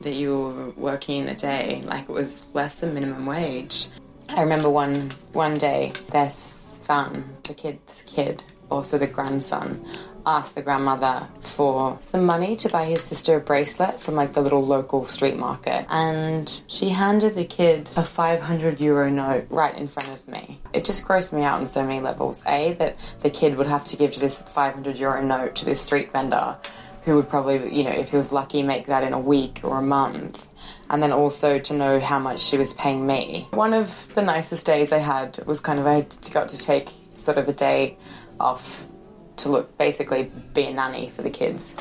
[0.00, 3.88] that you were working in a day, like it was less than minimum wage.
[4.30, 9.86] I remember one one day their son, the kid's kid, also the grandson,
[10.24, 14.40] asked the grandmother for some money to buy his sister a bracelet from like the
[14.40, 15.84] little local street market.
[15.90, 20.58] And she handed the kid a 500 euro note right in front of me.
[20.72, 22.42] It just grossed me out on so many levels.
[22.46, 26.10] A, that the kid would have to give this 500 euro note to this street
[26.12, 26.56] vendor
[27.02, 29.78] who would probably, you know, if he was lucky, make that in a week or
[29.78, 30.46] a month.
[30.90, 33.48] And then also to know how much she was paying me.
[33.52, 37.38] One of the nicest days I had was kind of I got to take sort
[37.38, 37.96] of a day
[38.38, 38.84] off
[39.36, 41.76] to look basically be a nanny for the kids.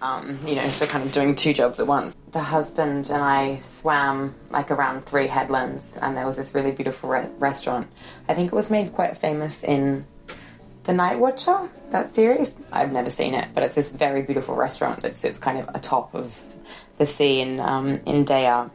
[0.00, 2.16] Um, you know, so kind of doing two jobs at once.
[2.32, 7.08] The husband and I swam like around three headlands, and there was this really beautiful
[7.08, 7.86] re- restaurant.
[8.28, 10.04] I think it was made quite famous in
[10.84, 12.56] The Night Watcher, that series.
[12.72, 16.12] I've never seen it, but it's this very beautiful restaurant that sits kind of atop
[16.12, 16.42] of
[16.98, 18.68] the sea in um, in Deià.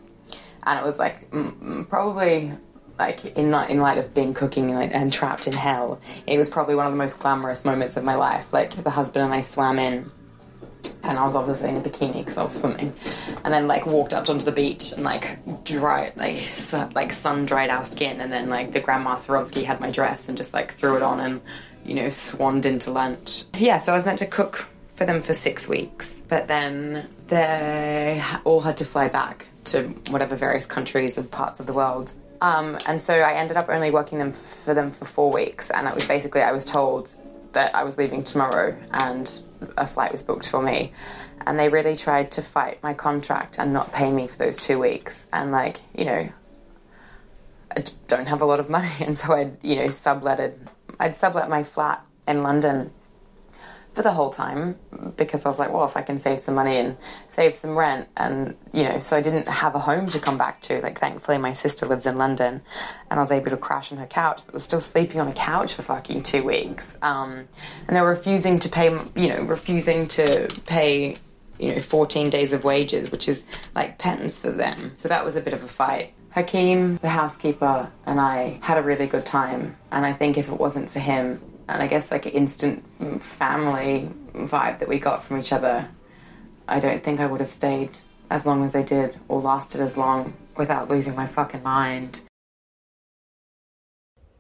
[0.63, 1.29] And it was like
[1.89, 2.53] probably
[2.97, 6.75] like in in light of being cooking and, and trapped in hell, it was probably
[6.75, 8.53] one of the most glamorous moments of my life.
[8.53, 10.09] Like the husband and I swam in,
[11.03, 12.93] and I was obviously in a bikini because I was swimming,
[13.43, 17.45] and then like walked up onto the beach and like dried like su- like sun
[17.45, 20.73] dried our skin, and then like the grandma Swarovski had my dress and just like
[20.73, 21.41] threw it on and
[21.87, 23.43] you know swanned into lunch.
[23.57, 28.23] Yeah, so I was meant to cook for them for six weeks, but then they
[28.43, 32.77] all had to fly back to whatever various countries and parts of the world um,
[32.85, 35.95] and so I ended up only working them for them for four weeks, and it
[35.95, 37.15] was basically I was told
[37.53, 39.41] that I was leaving tomorrow, and
[39.77, 40.91] a flight was booked for me.
[41.45, 44.79] And they really tried to fight my contract and not pay me for those two
[44.79, 45.27] weeks.
[45.31, 46.29] And like, you know,
[47.75, 50.53] I don't have a lot of money, and so I'd you know subletted.
[50.99, 52.91] I'd sublet my flat in London
[53.97, 54.77] for the whole time
[55.17, 56.97] because I was like, well, if I can save some money and
[57.29, 60.61] save some rent, and you know, so I didn't have a home to come back
[60.61, 60.79] to.
[60.81, 62.61] Like, thankfully, my sister lives in London,
[63.09, 65.33] and I was able to crash on her couch, but was still sleeping on a
[65.33, 66.95] couch for fucking two weeks.
[67.01, 67.47] Um,
[67.87, 71.15] and they were refusing to pay, you know, refusing to pay.
[71.59, 73.43] You know, 14 days of wages, which is
[73.73, 74.91] like penance for them.
[74.95, 76.13] So that was a bit of a fight.
[76.37, 79.75] Hakim, the housekeeper, and I had a really good time.
[79.91, 84.11] And I think if it wasn't for him, and I guess like an instant family
[84.35, 85.89] vibe that we got from each other,
[86.67, 87.97] I don't think I would have stayed
[88.29, 92.21] as long as I did or lasted as long without losing my fucking mind.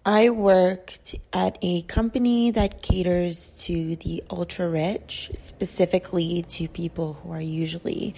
[0.05, 7.31] I worked at a company that caters to the ultra rich, specifically to people who
[7.31, 8.13] are usually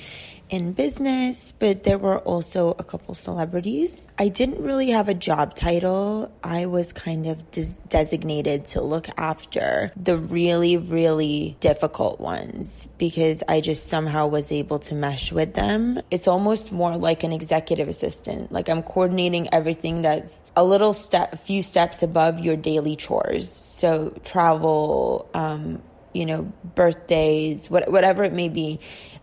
[0.50, 4.10] in business, but there were also a couple celebrities.
[4.18, 6.32] I didn't really have a job title.
[6.44, 13.44] I was kind of des- designated to look after the really, really difficult ones because
[13.48, 16.02] I just somehow was able to mesh with them.
[16.10, 18.52] It's almost more like an executive assistant.
[18.52, 23.52] Like I'm coordinating everything that's a little step, a few steps above your daily chores.
[23.52, 25.82] So travel, um,
[26.14, 28.80] you know, birthdays, what, whatever it may be.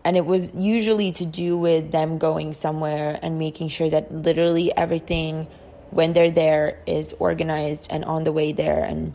[0.07, 4.71] And it was usually to do with them going somewhere and making sure that literally
[4.73, 5.47] everything
[5.91, 8.85] when they're there is organized and on the way there.
[8.85, 9.13] And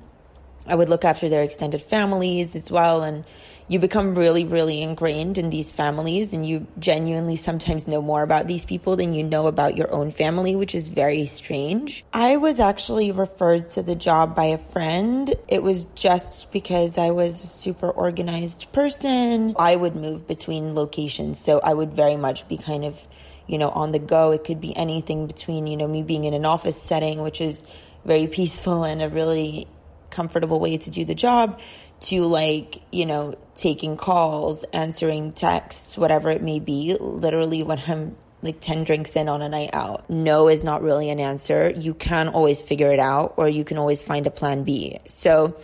[0.67, 3.03] I would look after their extended families as well.
[3.03, 3.25] And
[3.73, 8.47] you become really, really ingrained in these families, and you genuinely sometimes know more about
[8.47, 12.05] these people than you know about your own family, which is very strange.
[12.13, 15.35] I was actually referred to the job by a friend.
[15.49, 19.55] It was just because I was a super organized person.
[19.59, 23.09] I would move between locations, so I would very much be kind of
[23.47, 24.31] you know, on the go.
[24.31, 27.65] It could be anything between, you know, me being in an office setting, which is
[28.05, 29.67] very peaceful and a really
[30.13, 31.59] comfortable way to do the job,
[32.03, 38.17] to like, you know, taking calls, answering texts, whatever it may be, literally when I'm
[38.43, 40.11] like 10 drinks in on a night out.
[40.11, 41.71] No is not really an answer.
[41.71, 44.99] You can always figure it out or you can always find a plan B.
[45.07, 45.57] So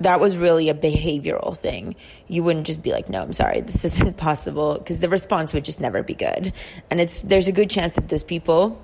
[0.00, 1.94] that was really a behavioral thing.
[2.26, 5.64] You wouldn't just be like, "No, I'm sorry, this isn't possible," because the response would
[5.64, 6.52] just never be good.
[6.90, 8.82] And it's there's a good chance that those people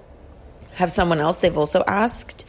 [0.75, 2.45] have someone else they've also asked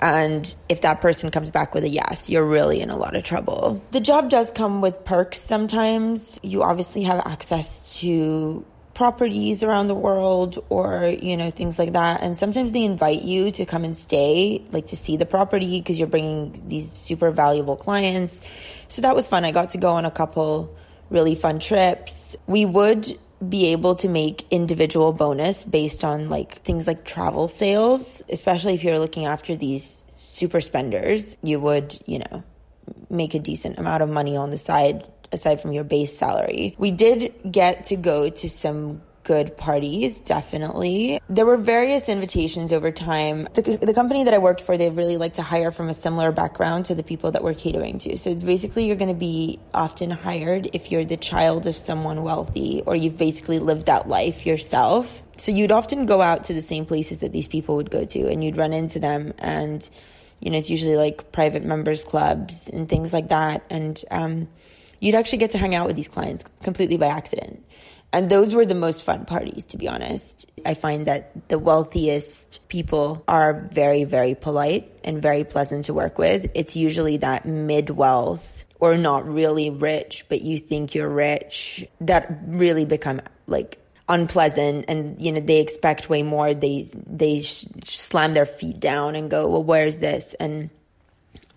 [0.00, 3.22] and if that person comes back with a yes, you're really in a lot of
[3.22, 3.82] trouble.
[3.92, 6.40] The job does come with perks sometimes.
[6.42, 12.20] You obviously have access to properties around the world or you know things like that
[12.20, 15.98] and sometimes they invite you to come and stay like to see the property because
[15.98, 18.42] you're bringing these super valuable clients
[18.88, 20.76] so that was fun i got to go on a couple
[21.08, 23.18] really fun trips we would
[23.48, 28.84] be able to make individual bonus based on like things like travel sales, especially if
[28.84, 32.44] you're looking after these super spenders, you would, you know,
[33.08, 36.74] make a decent amount of money on the side aside from your base salary.
[36.78, 39.00] We did get to go to some
[39.30, 41.20] good parties, definitely.
[41.28, 43.46] There were various invitations over time.
[43.54, 46.32] The, the company that I worked for, they really like to hire from a similar
[46.32, 48.18] background to the people that we're catering to.
[48.18, 52.24] So it's basically you're going to be often hired if you're the child of someone
[52.24, 55.22] wealthy or you've basically lived that life yourself.
[55.38, 58.28] So you'd often go out to the same places that these people would go to
[58.28, 59.88] and you'd run into them and
[60.40, 63.62] you know, it's usually like private members clubs and things like that.
[63.70, 64.48] And, um,
[65.00, 67.64] you'd actually get to hang out with these clients completely by accident.
[68.12, 70.50] And those were the most fun parties, to be honest.
[70.66, 76.18] I find that the wealthiest people are very, very polite and very pleasant to work
[76.18, 76.50] with.
[76.54, 82.38] It's usually that mid wealth or not really rich, but you think you're rich that
[82.46, 83.78] really become like
[84.10, 89.14] unpleasant and you know they expect way more they they sh- slam their feet down
[89.14, 90.68] and go well where's this and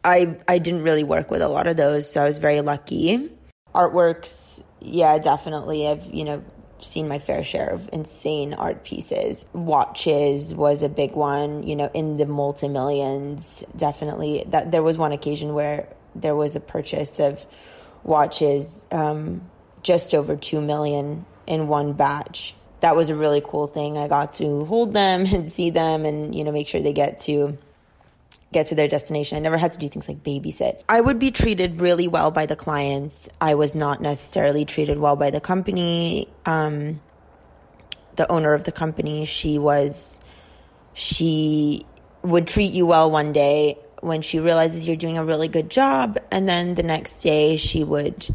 [0.04, 3.28] i i didn't really work with a lot of those so i was very lucky
[3.74, 5.88] artworks yeah, definitely.
[5.88, 6.43] I've, you know,
[6.79, 9.45] seen my fair share of insane art pieces.
[9.53, 13.63] Watches was a big one, you know, in the multi millions.
[13.75, 14.43] Definitely.
[14.47, 17.45] That there was one occasion where there was a purchase of
[18.03, 19.49] watches um,
[19.81, 22.55] just over 2 million in one batch.
[22.81, 23.97] That was a really cool thing.
[23.97, 27.19] I got to hold them and see them and, you know, make sure they get
[27.19, 27.57] to
[28.54, 29.38] get to their destination.
[29.38, 30.82] I never had to do things like babysit.
[30.88, 33.30] I would be treated really well by the clients.
[33.41, 36.28] I was not necessarily treated well by the company.
[36.45, 37.01] Um,
[38.16, 40.20] the owner of the company, she was,
[40.93, 41.86] she
[42.22, 46.20] would treat you well one day when she realizes you're doing a really good job.
[46.32, 48.28] And then the next day she would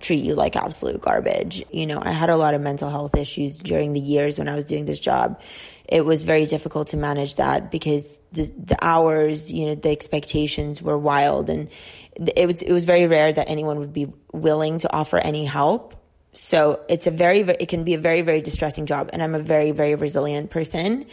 [0.00, 1.64] treat you like absolute garbage.
[1.70, 4.54] You know, I had a lot of mental health issues during the years when I
[4.54, 5.40] was doing this job
[5.88, 10.82] it was very difficult to manage that because the the hours, you know, the expectations
[10.82, 11.68] were wild, and
[12.14, 15.94] it was it was very rare that anyone would be willing to offer any help.
[16.32, 19.40] So it's a very it can be a very very distressing job, and I'm a
[19.40, 21.06] very very resilient person.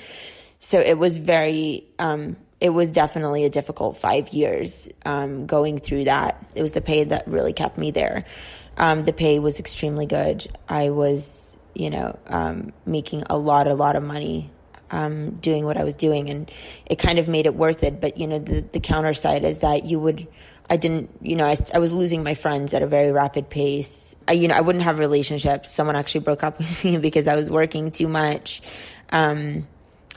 [0.59, 6.05] So it was very um, it was definitely a difficult five years um, going through
[6.05, 6.43] that.
[6.55, 8.25] It was the pay that really kept me there.
[8.77, 10.47] Um, the pay was extremely good.
[10.67, 14.49] I was, you know, um, making a lot, a lot of money
[14.93, 16.49] um, doing what I was doing, and
[16.85, 17.99] it kind of made it worth it.
[17.99, 20.27] But you know, the the counter side is that you would.
[20.69, 24.15] I didn't, you know, I, I was losing my friends at a very rapid pace.
[24.29, 25.69] I, you know, I wouldn't have relationships.
[25.69, 28.61] Someone actually broke up with me because I was working too much.
[29.11, 29.67] Um,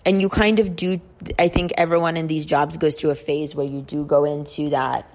[0.04, 1.00] and you kind of do
[1.38, 4.70] I think everyone in these jobs goes through a phase where you do go into
[4.70, 5.10] that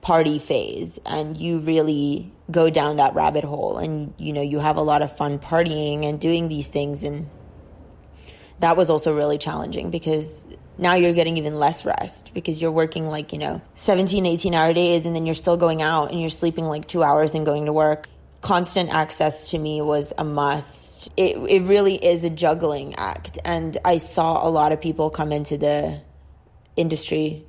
[0.00, 4.76] party phase and you really go down that rabbit hole and you know you have
[4.76, 7.28] a lot of fun partying and doing these things and
[8.62, 10.44] that was also really challenging because
[10.78, 14.72] now you're getting even less rest because you're working like you know 17 18 hour
[14.72, 17.66] days and then you're still going out and you're sleeping like 2 hours and going
[17.66, 18.08] to work
[18.40, 23.78] constant access to me was a must it it really is a juggling act and
[23.84, 26.00] i saw a lot of people come into the
[26.76, 27.44] industry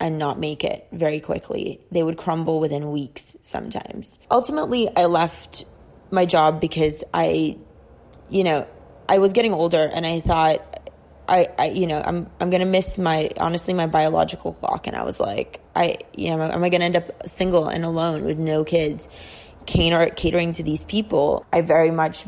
[0.00, 1.80] and not make it very quickly.
[1.90, 4.18] They would crumble within weeks sometimes.
[4.30, 5.64] Ultimately, I left
[6.12, 7.58] my job because I,
[8.30, 8.66] you know,
[9.08, 10.90] I was getting older and I thought,
[11.28, 14.86] I, I you know, I'm, I'm to miss my, honestly, my biological clock.
[14.86, 18.24] And I was like, I, you know, am I to end up single and alone
[18.24, 19.08] with no kids?
[19.68, 22.24] cater- catering to these people, I very much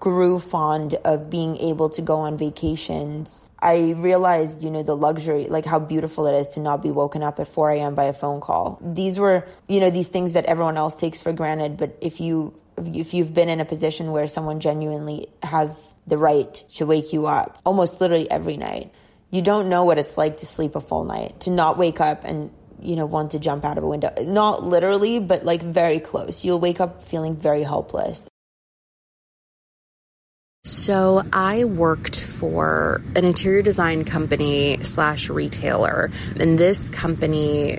[0.00, 3.50] grew fond of being able to go on vacations.
[3.60, 7.22] I realized, you know, the luxury, like how beautiful it is to not be woken
[7.22, 7.94] up at 4 a.m.
[7.94, 8.80] by a phone call.
[8.82, 12.58] These were, you know, these things that everyone else takes for granted, but if you
[12.86, 17.26] if you've been in a position where someone genuinely has the right to wake you
[17.26, 18.92] up almost literally every night,
[19.30, 22.24] you don't know what it's like to sleep a full night, to not wake up
[22.24, 22.50] and
[22.80, 24.12] you know, want to jump out of a window.
[24.20, 26.44] Not literally, but like very close.
[26.44, 28.28] You'll wake up feeling very helpless.
[30.64, 37.78] So I worked for an interior design company slash retailer, and this company,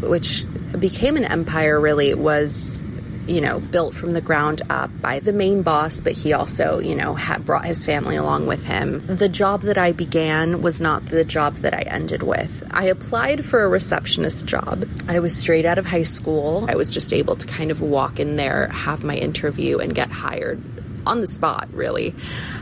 [0.00, 0.44] which
[0.78, 2.82] became an empire, really was
[3.28, 6.94] you know, built from the ground up by the main boss, but he also, you
[6.94, 9.04] know, had brought his family along with him.
[9.06, 12.66] The job that I began was not the job that I ended with.
[12.70, 14.88] I applied for a receptionist job.
[15.06, 16.66] I was straight out of high school.
[16.68, 20.10] I was just able to kind of walk in there, have my interview, and get
[20.10, 20.62] hired
[21.06, 22.14] on the spot, really.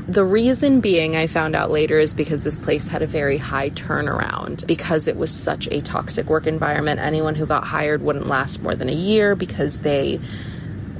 [0.06, 3.70] The reason being, I found out later, is because this place had a very high
[3.70, 4.66] turnaround.
[4.66, 8.74] Because it was such a toxic work environment, anyone who got hired wouldn't last more
[8.74, 10.20] than a year because they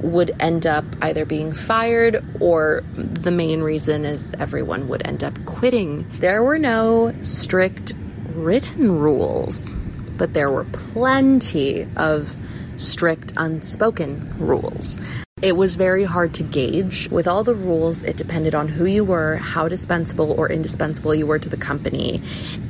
[0.01, 5.45] would end up either being fired or the main reason is everyone would end up
[5.45, 6.07] quitting.
[6.21, 7.95] There were no strict
[8.35, 9.73] written rules,
[10.17, 12.37] but there were plenty of
[12.77, 14.99] strict unspoken rules.
[15.43, 17.11] It was very hard to gauge.
[17.11, 21.27] With all the rules, it depended on who you were, how dispensable or indispensable you
[21.27, 22.23] were to the company,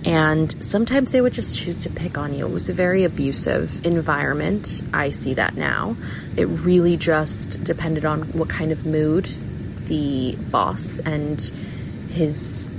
[0.04, 2.44] and sometimes they would just choose to pick on you.
[2.44, 4.82] It was a very abusive environment.
[4.92, 5.96] I see that now.
[6.36, 9.26] It really just depended on what kind of mood
[9.86, 11.40] the boss and
[12.10, 12.72] his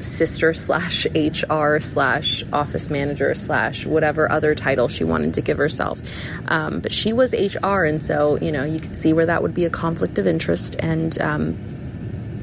[0.00, 6.00] sister slash HR slash office manager slash whatever other title she wanted to give herself.
[6.48, 9.54] Um, but she was HR, and so you know you could see where that would
[9.54, 11.54] be a conflict of interest, and um,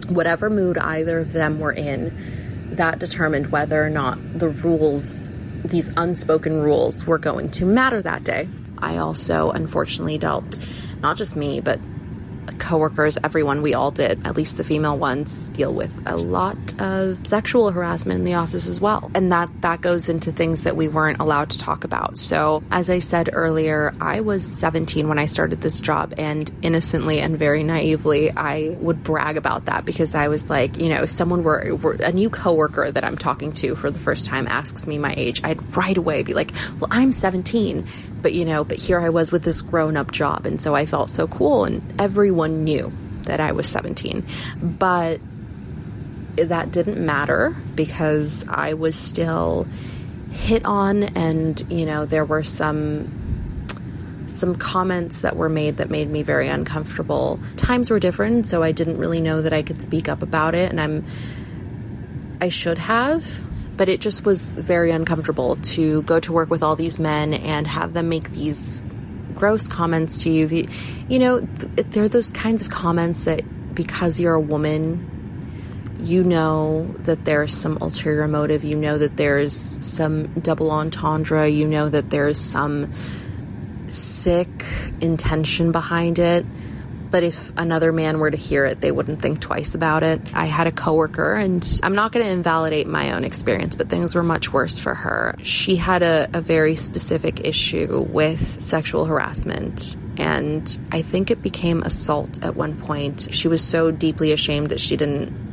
[0.10, 2.16] whatever mood either of them were in,
[2.72, 5.34] that determined whether or not the rules,
[5.64, 8.48] these unspoken rules, were going to matter that day.
[8.78, 10.66] I also unfortunately dealt,
[11.02, 11.80] not just me, but
[12.60, 17.26] coworkers, everyone, we all did, at least the female ones, deal with a lot of
[17.28, 19.12] sexual harassment in the office as well.
[19.14, 22.18] And that, that goes into things that we weren't allowed to talk about.
[22.18, 27.20] So, as I said earlier, I was 17 when I started this job, and innocently
[27.20, 31.10] and very naively, I would brag about that because I was like, you know, if
[31.10, 34.88] someone were, were a new coworker that I'm talking to for the first time asks
[34.88, 37.86] me my age, I'd right away be like, well, I'm 17.
[38.22, 40.46] But, you know, but here I was with this grown up job.
[40.46, 41.66] And so I felt so cool.
[41.66, 42.92] And everyone knew
[43.24, 44.26] that I was 17.
[44.62, 45.20] But
[46.36, 49.68] that didn't matter because I was still
[50.32, 53.12] hit on and you know there were some
[54.28, 57.40] some comments that were made that made me very uncomfortable.
[57.56, 60.70] Times were different, so I didn't really know that I could speak up about it
[60.70, 61.06] and I'm
[62.42, 63.46] I should have,
[63.78, 67.66] but it just was very uncomfortable to go to work with all these men and
[67.66, 68.84] have them make these
[69.38, 70.48] gross comments to you.
[70.48, 70.68] The,
[71.08, 73.42] you know, th- they're those kinds of comments that
[73.74, 78.64] because you're a woman, you know that there's some ulterior motive.
[78.64, 79.54] You know that there's
[79.86, 81.48] some double entendre.
[81.48, 82.92] You know that there's some
[83.88, 84.50] sick
[85.02, 86.46] intention behind it.
[87.10, 90.22] But if another man were to hear it, they wouldn't think twice about it.
[90.34, 94.16] I had a coworker, and I'm not going to invalidate my own experience, but things
[94.16, 95.36] were much worse for her.
[95.44, 101.84] She had a, a very specific issue with sexual harassment, and I think it became
[101.84, 103.30] assault at one point.
[103.32, 105.47] She was so deeply ashamed that she didn't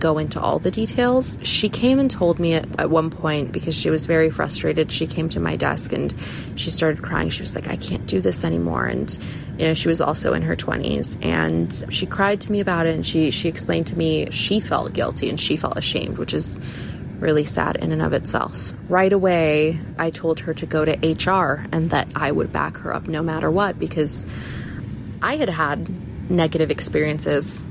[0.00, 1.38] go into all the details.
[1.42, 4.92] She came and told me at, at, one point because she was very frustrated.
[4.92, 6.14] She came to my desk and
[6.56, 7.30] she started crying.
[7.30, 8.86] She was like, I can't do this anymore.
[8.86, 9.16] And,
[9.58, 12.94] you know, she was also in her 20s and she cried to me about it
[12.94, 16.58] and she, she explained to me she felt guilty and she felt ashamed, which is
[17.18, 18.74] really sad in and of itself.
[18.88, 22.94] Right away, I told her to go to HR and that I would back her
[22.94, 24.26] up no matter what because
[25.22, 25.88] I had had
[26.30, 27.66] negative experiences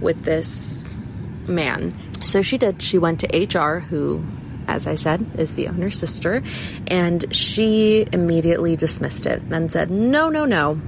[0.00, 0.98] with this
[1.46, 1.94] man.
[2.24, 2.82] So she did.
[2.82, 4.24] She went to HR, who,
[4.66, 6.42] as I said, is the owner's sister,
[6.86, 10.80] and she immediately dismissed it and said, No, no, no.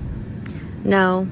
[0.85, 1.29] No,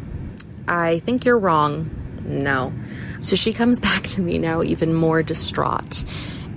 [0.66, 1.90] I think you're wrong.
[2.24, 2.72] No.
[3.20, 6.04] So she comes back to me now, even more distraught.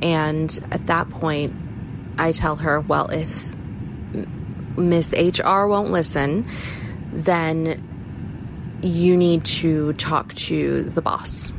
[0.01, 1.55] And at that point,
[2.17, 3.55] I tell her, Well, if
[4.77, 6.47] Miss HR won't listen,
[7.11, 7.83] then
[8.81, 11.53] you need to talk to the boss.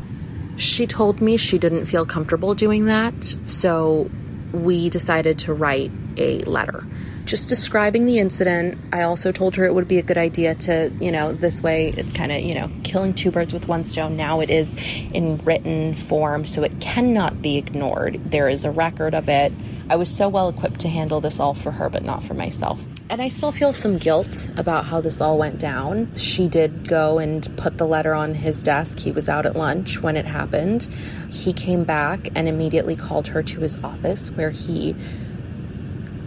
[0.59, 4.10] She told me she didn't feel comfortable doing that, so
[4.52, 6.85] we decided to write a letter
[7.28, 8.78] just describing the incident.
[8.90, 11.93] I also told her it would be a good idea to, you know, this way
[11.94, 14.16] it's kind of, you know, killing two birds with one stone.
[14.16, 14.76] Now it is
[15.12, 18.18] in written form, so it cannot be ignored.
[18.24, 19.52] There is a record of it.
[19.90, 22.82] I was so well equipped to handle this all for her, but not for myself.
[23.10, 26.14] And I still feel some guilt about how this all went down.
[26.16, 28.98] She did go and put the letter on his desk.
[28.98, 30.86] He was out at lunch when it happened.
[31.30, 34.94] He came back and immediately called her to his office where he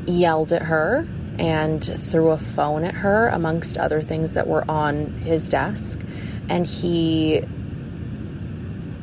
[0.08, 5.06] yelled at her and threw a phone at her, amongst other things that were on
[5.22, 6.02] his desk.
[6.50, 7.44] And he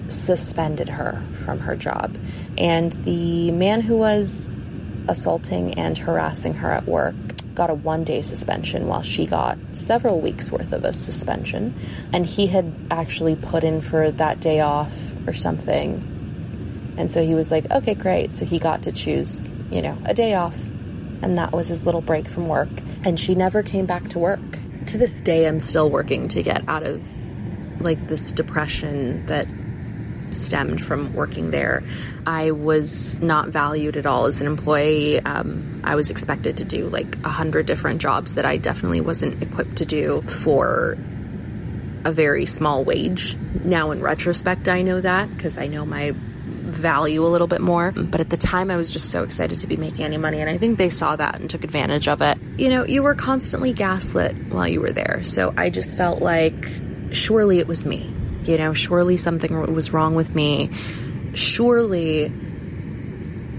[0.08, 2.18] suspended her from her job.
[2.56, 4.52] And the man who was
[5.06, 7.14] assaulting and harassing her at work
[7.58, 11.74] got a one day suspension while she got several weeks worth of a suspension.
[12.12, 14.94] And he had actually put in for that day off
[15.26, 16.94] or something.
[16.96, 18.32] And so he was like, okay, great.
[18.32, 20.56] So he got to choose, you know, a day off.
[21.20, 22.70] And that was his little break from work.
[23.04, 24.40] And she never came back to work.
[24.86, 27.02] To this day, I'm still working to get out of
[27.80, 29.46] like this depression that
[30.34, 31.82] stemmed from working there.
[32.26, 35.20] I was not valued at all as an employee.
[35.20, 39.42] Um, I was expected to do like a hundred different jobs that I definitely wasn't
[39.42, 40.96] equipped to do for
[42.04, 43.36] a very small wage.
[43.64, 46.14] Now, in retrospect, I know that because I know my
[46.68, 47.92] value a little bit more.
[47.92, 50.40] But at the time, I was just so excited to be making any money.
[50.40, 52.38] And I think they saw that and took advantage of it.
[52.56, 55.22] You know, you were constantly gaslit while you were there.
[55.24, 56.66] So I just felt like
[57.10, 58.14] surely it was me
[58.48, 60.70] you know, surely something was wrong with me.
[61.34, 62.32] Surely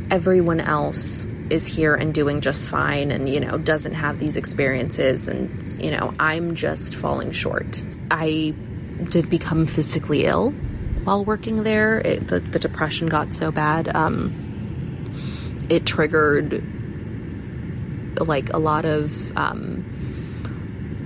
[0.09, 5.27] everyone else is here and doing just fine and, you know, doesn't have these experiences.
[5.27, 7.83] And, you know, I'm just falling short.
[8.09, 8.55] I
[9.03, 10.51] did become physically ill
[11.03, 11.99] while working there.
[11.99, 13.87] It, the, the, depression got so bad.
[13.95, 14.33] Um,
[15.69, 16.63] it triggered
[18.19, 19.85] like a lot of um,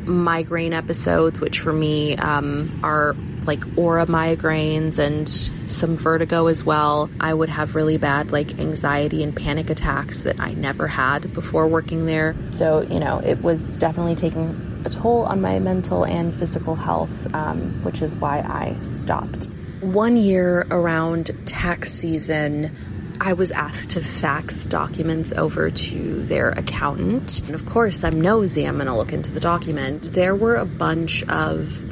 [0.06, 3.16] migraine episodes, which for me um, are
[3.46, 7.10] like aura migraines and some vertigo as well.
[7.20, 11.68] I would have really bad like anxiety and panic attacks that I never had before
[11.68, 12.36] working there.
[12.52, 17.34] So, you know, it was definitely taking a toll on my mental and physical health,
[17.34, 19.46] um, which is why I stopped.
[19.82, 22.76] One year around tax season,
[23.20, 27.42] I was asked to fax documents over to their accountant.
[27.46, 30.12] And of course, I'm nosy, I'm gonna look into the document.
[30.12, 31.84] There were a bunch of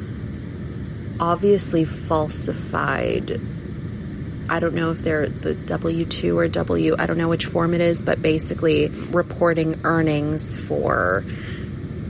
[1.22, 3.40] obviously falsified.
[4.48, 7.74] I don't know if they're the W 2 or W, I don't know which form
[7.74, 11.24] it is, but basically reporting earnings for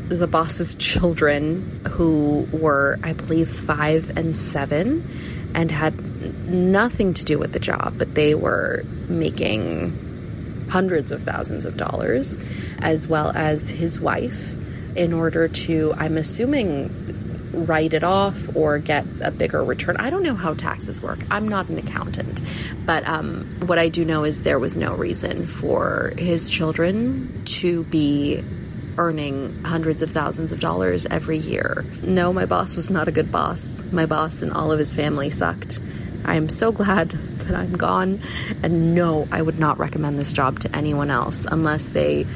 [0.08, 5.06] the boss's children who were, I believe, five and seven
[5.54, 6.02] and had
[6.46, 12.42] nothing to do with the job, but they were making hundreds of thousands of dollars,
[12.78, 14.56] as well as his wife,
[14.96, 17.11] in order to, I'm assuming,
[17.52, 19.96] write it off or get a bigger return.
[19.98, 21.18] I don't know how taxes work.
[21.30, 22.40] I'm not an accountant.
[22.84, 27.84] But um, what I do know is there was no reason for his children to
[27.84, 28.42] be
[28.98, 31.84] earning hundreds of thousands of dollars every year.
[32.02, 33.82] No, my boss was not a good boss.
[33.90, 35.80] My boss and all of his family sucked.
[36.24, 37.10] I am so glad
[37.42, 38.20] that I'm gone.
[38.62, 42.26] And no, I would not recommend this job to anyone else unless they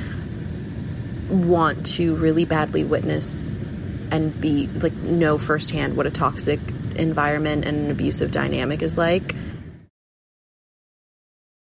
[1.29, 3.55] want to really badly witness
[4.11, 6.61] and be like know firsthand what a toxic
[6.97, 9.35] environment and an abusive dynamic is like.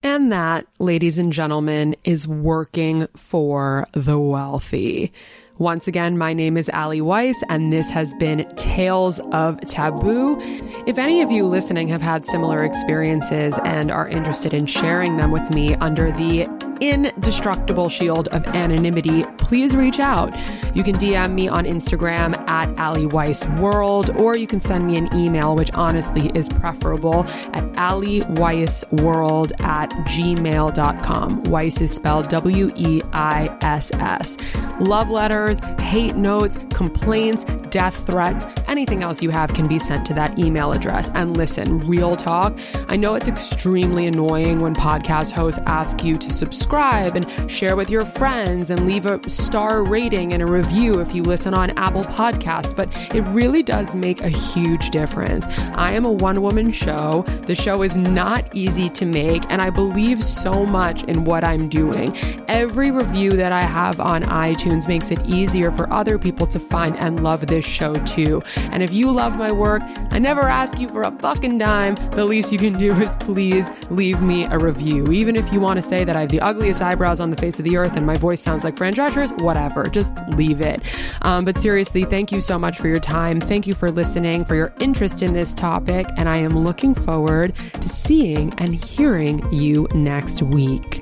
[0.04, 5.14] And that, ladies and gentlemen, is working for the wealthy.
[5.60, 10.40] Once again, my name is Ali Weiss, and this has been Tales of Taboo.
[10.88, 15.30] If any of you listening have had similar experiences and are interested in sharing them
[15.30, 16.48] with me under the
[16.82, 20.36] indestructible shield of anonymity, please reach out.
[20.76, 24.98] You can DM me on Instagram at Ali Weiss World, or you can send me
[24.98, 27.20] an email, which honestly is preferable,
[27.54, 31.44] at aliweissworld at gmail.com.
[31.44, 34.38] Weiss is spelled W E I S S.
[34.80, 40.14] Love letters, hate notes, complaints, death threats, anything else you have can be sent to
[40.16, 41.12] that email address.
[41.14, 46.32] And listen, real talk, I know it's extremely annoying when podcast hosts ask you to
[46.32, 51.14] subscribe and share with your friends and leave a star rating and a review if
[51.14, 55.46] you listen on Apple Podcasts, but it really does make a huge difference.
[55.74, 57.26] I am a one woman show.
[57.46, 61.68] The show is not easy to make, and I believe so much in what I'm
[61.68, 62.16] doing.
[62.48, 66.96] Every review that I have on iTunes makes it easier for other people to find
[67.04, 68.42] and love this show too.
[68.72, 69.82] And if you love my work,
[70.12, 71.96] I never ask you for a fucking dime.
[72.12, 75.12] The least you can do is please leave me a review.
[75.12, 77.58] Even if you want to say that I have the ugliest eyebrows on the face
[77.58, 80.80] of the earth and my voice sounds like Fran Drescher's, whatever, just leave it.
[81.24, 83.40] Um, but seriously, thank you so much for your time.
[83.40, 86.06] Thank you for listening, for your interest in this topic.
[86.18, 91.02] And I am looking forward to seeing and hearing you next week.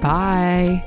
[0.00, 0.84] Bye.